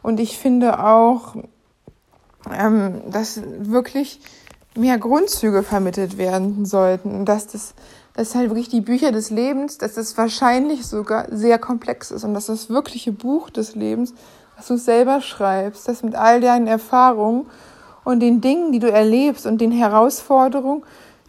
Und 0.02 0.20
ich 0.20 0.38
finde 0.38 0.82
auch, 0.82 1.34
ähm, 2.56 3.02
dass 3.10 3.42
wirklich 3.58 4.20
mehr 4.76 4.98
Grundzüge 4.98 5.62
vermittelt 5.62 6.18
werden 6.18 6.64
sollten. 6.64 7.24
Dass 7.24 7.46
das, 7.46 7.74
dass 8.14 8.34
halt 8.34 8.50
wirklich 8.50 8.68
die 8.68 8.80
Bücher 8.80 9.12
des 9.12 9.30
Lebens, 9.30 9.78
dass 9.78 9.94
das 9.94 10.16
wahrscheinlich 10.16 10.86
sogar 10.86 11.26
sehr 11.30 11.58
komplex 11.58 12.10
ist 12.10 12.24
und 12.24 12.34
dass 12.34 12.46
das 12.46 12.70
wirkliche 12.70 13.12
Buch 13.12 13.50
des 13.50 13.74
Lebens, 13.74 14.14
was 14.56 14.66
du 14.66 14.76
selber 14.76 15.20
schreibst, 15.20 15.88
das 15.88 16.02
mit 16.02 16.14
all 16.14 16.40
deinen 16.40 16.66
Erfahrungen 16.66 17.46
und 18.04 18.20
den 18.20 18.40
Dingen, 18.40 18.72
die 18.72 18.78
du 18.78 18.90
erlebst 18.90 19.46
und 19.46 19.60
den 19.60 19.72
Herausforderungen, 19.72 20.82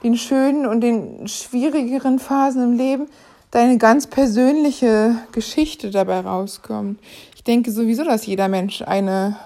den 0.03 0.15
schönen 0.15 0.65
und 0.65 0.81
den 0.81 1.27
schwierigeren 1.27 2.19
Phasen 2.19 2.63
im 2.63 2.73
Leben, 2.73 3.07
deine 3.51 3.77
ganz 3.77 4.07
persönliche 4.07 5.15
Geschichte 5.31 5.89
dabei 5.89 6.19
rauskommt. 6.19 6.99
Ich 7.35 7.43
denke 7.43 7.71
sowieso, 7.71 8.03
dass 8.03 8.25
jeder 8.25 8.47
Mensch 8.47 8.81
eine 8.81 9.37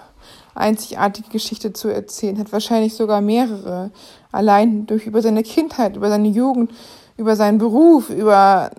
einzigartige 0.56 1.30
Geschichte 1.30 1.74
zu 1.74 1.90
erzählen 1.90 2.38
hat, 2.38 2.52
wahrscheinlich 2.52 2.94
sogar 2.94 3.22
mehrere, 3.22 3.92
allein 4.32 4.86
durch 4.86 5.06
über 5.06 5.22
seine 5.22 5.44
Kindheit, 5.44 5.96
über 5.96 6.10
seine 6.10 6.28
Jugend, 6.28 6.72
über 7.18 7.36
seinen 7.36 7.58
Beruf, 7.58 8.10
über 8.10 8.72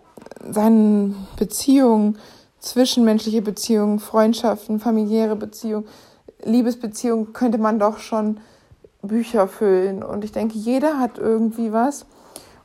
seine 0.49 1.15
Beziehungen, 1.37 2.19
zwischenmenschliche 2.59 3.43
Beziehungen, 3.43 3.99
Freundschaften, 3.99 4.81
familiäre 4.81 5.37
Beziehungen, 5.37 5.87
Liebesbeziehungen, 6.45 7.33
könnte 7.33 7.59
man 7.59 7.79
doch 7.79 7.99
schon 7.99 8.41
Bücher 9.03 9.49
füllen. 9.49 10.03
Und 10.03 10.25
ich 10.25 10.33
denke, 10.33 10.57
jeder 10.59 10.99
hat 10.99 11.19
irgendwie 11.19 11.73
was. 11.73 12.07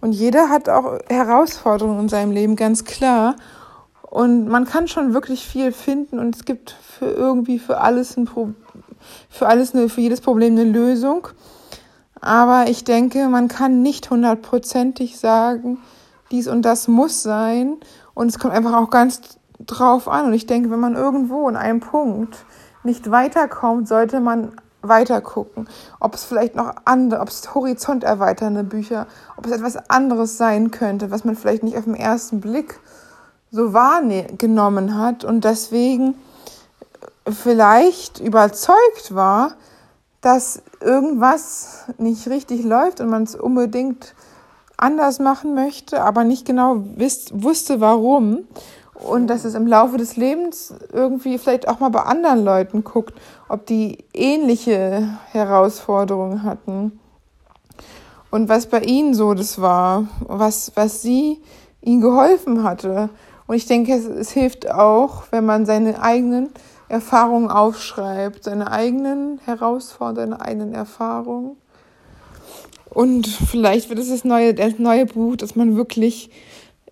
Und 0.01 0.11
jeder 0.11 0.49
hat 0.49 0.69
auch 0.69 0.99
Herausforderungen 1.09 2.01
in 2.01 2.09
seinem 2.09 2.31
Leben, 2.31 2.55
ganz 2.55 2.85
klar. 2.85 3.35
Und 4.01 4.47
man 4.47 4.65
kann 4.65 4.87
schon 4.87 5.13
wirklich 5.13 5.45
viel 5.45 5.71
finden 5.71 6.17
und 6.17 6.35
es 6.35 6.45
gibt 6.45 6.71
für 6.71 7.07
irgendwie 7.07 7.59
für 7.59 7.79
alles 7.79 8.15
ein 8.15 8.25
Pro 8.25 8.53
für 9.29 9.47
alles 9.47 9.73
eine, 9.73 9.89
für 9.89 10.01
jedes 10.01 10.21
Problem 10.21 10.53
eine 10.53 10.63
Lösung. 10.63 11.27
Aber 12.19 12.65
ich 12.67 12.83
denke, 12.83 13.27
man 13.29 13.47
kann 13.47 13.81
nicht 13.81 14.09
hundertprozentig 14.09 15.19
sagen, 15.19 15.79
dies 16.31 16.47
und 16.47 16.63
das 16.63 16.87
muss 16.87 17.23
sein. 17.23 17.77
Und 18.13 18.27
es 18.27 18.39
kommt 18.39 18.53
einfach 18.53 18.73
auch 18.73 18.89
ganz 18.89 19.21
drauf 19.59 20.07
an. 20.07 20.25
Und 20.27 20.33
ich 20.33 20.45
denke, 20.45 20.71
wenn 20.71 20.79
man 20.79 20.95
irgendwo 20.95 21.47
in 21.47 21.55
einem 21.55 21.79
Punkt 21.79 22.37
nicht 22.83 23.11
weiterkommt, 23.11 23.87
sollte 23.87 24.19
man 24.19 24.53
weiter 24.81 25.21
gucken. 25.21 25.67
Ob 25.99 26.15
es 26.15 26.23
vielleicht 26.23 26.55
noch 26.55 26.73
andere, 26.85 27.19
ob 27.21 27.29
es 27.29 27.53
horizont 27.53 28.03
erweiternde 28.03 28.63
Bücher, 28.63 29.07
ob 29.35 29.45
es 29.45 29.51
etwas 29.51 29.77
anderes 29.89 30.37
sein 30.37 30.71
könnte, 30.71 31.11
was 31.11 31.25
man 31.25 31.35
vielleicht 31.35 31.63
nicht 31.63 31.77
auf 31.77 31.85
den 31.85 31.95
ersten 31.95 32.41
Blick 32.41 32.79
so 33.51 33.73
wahrgenommen 33.73 34.97
hat 34.97 35.23
und 35.23 35.43
deswegen 35.43 36.15
vielleicht 37.29 38.19
überzeugt 38.19 39.13
war, 39.13 39.53
dass 40.21 40.61
irgendwas 40.81 41.85
nicht 41.97 42.27
richtig 42.27 42.63
läuft 42.63 42.99
und 43.01 43.09
man 43.09 43.23
es 43.23 43.35
unbedingt 43.35 44.13
anders 44.77 45.19
machen 45.19 45.55
möchte, 45.55 46.01
aber 46.03 46.23
nicht 46.23 46.45
genau 46.45 46.83
wisst, 46.95 47.43
wusste 47.43 47.81
warum. 47.81 48.47
Und 48.93 49.27
dass 49.27 49.45
es 49.45 49.53
im 49.53 49.67
Laufe 49.67 49.97
des 49.97 50.15
Lebens 50.15 50.73
irgendwie 50.91 51.37
vielleicht 51.37 51.67
auch 51.67 51.79
mal 51.79 51.89
bei 51.89 52.01
anderen 52.01 52.43
Leuten 52.43 52.83
guckt, 52.83 53.13
ob 53.47 53.67
die 53.67 54.05
ähnliche 54.13 55.07
Herausforderungen 55.31 56.41
hatten. 56.43 56.99
Und 58.31 58.49
was 58.49 58.65
bei 58.65 58.81
ihnen 58.81 59.13
so 59.13 59.35
das 59.35 59.61
war, 59.61 60.07
was, 60.21 60.71
was 60.75 61.03
sie 61.03 61.41
ihnen 61.81 62.01
geholfen 62.01 62.63
hatte. 62.63 63.09
Und 63.45 63.55
ich 63.55 63.67
denke, 63.67 63.93
es, 63.93 64.05
es 64.05 64.31
hilft 64.31 64.69
auch, 64.69 65.23
wenn 65.29 65.45
man 65.45 65.65
seine 65.65 66.01
eigenen 66.01 66.49
Erfahrungen 66.89 67.49
aufschreibt, 67.49 68.43
seine 68.43 68.71
eigenen 68.71 69.39
Herausforderungen, 69.45 70.31
seine 70.31 70.41
eigenen 70.41 70.73
Erfahrungen. 70.73 71.57
Und 72.89 73.27
vielleicht 73.27 73.89
wird 73.89 73.99
es 73.99 74.09
das 74.09 74.23
neue, 74.23 74.53
das 74.53 74.79
neue 74.79 75.05
Buch, 75.05 75.35
das 75.35 75.55
man 75.55 75.75
wirklich 75.75 76.29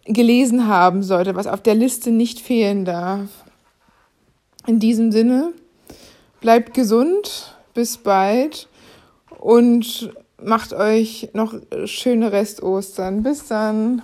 gelesen 0.06 0.68
haben 0.68 1.02
sollte, 1.04 1.36
was 1.36 1.48
auf 1.48 1.62
der 1.62 1.76
Liste 1.76 2.12
nicht 2.12 2.40
fehlen 2.40 2.86
darf. 2.86 3.30
In 4.68 4.80
diesem 4.80 5.12
Sinne, 5.12 5.54
bleibt 6.42 6.74
gesund, 6.74 7.56
bis 7.74 7.98
bald 7.98 8.68
und 9.40 10.14
macht 10.42 10.74
euch 10.74 11.30
noch 11.34 11.56
schöne 11.86 12.32
Rest 12.32 12.62
Ostern. 12.62 13.24
Bis 13.24 13.48
dann. 13.48 14.04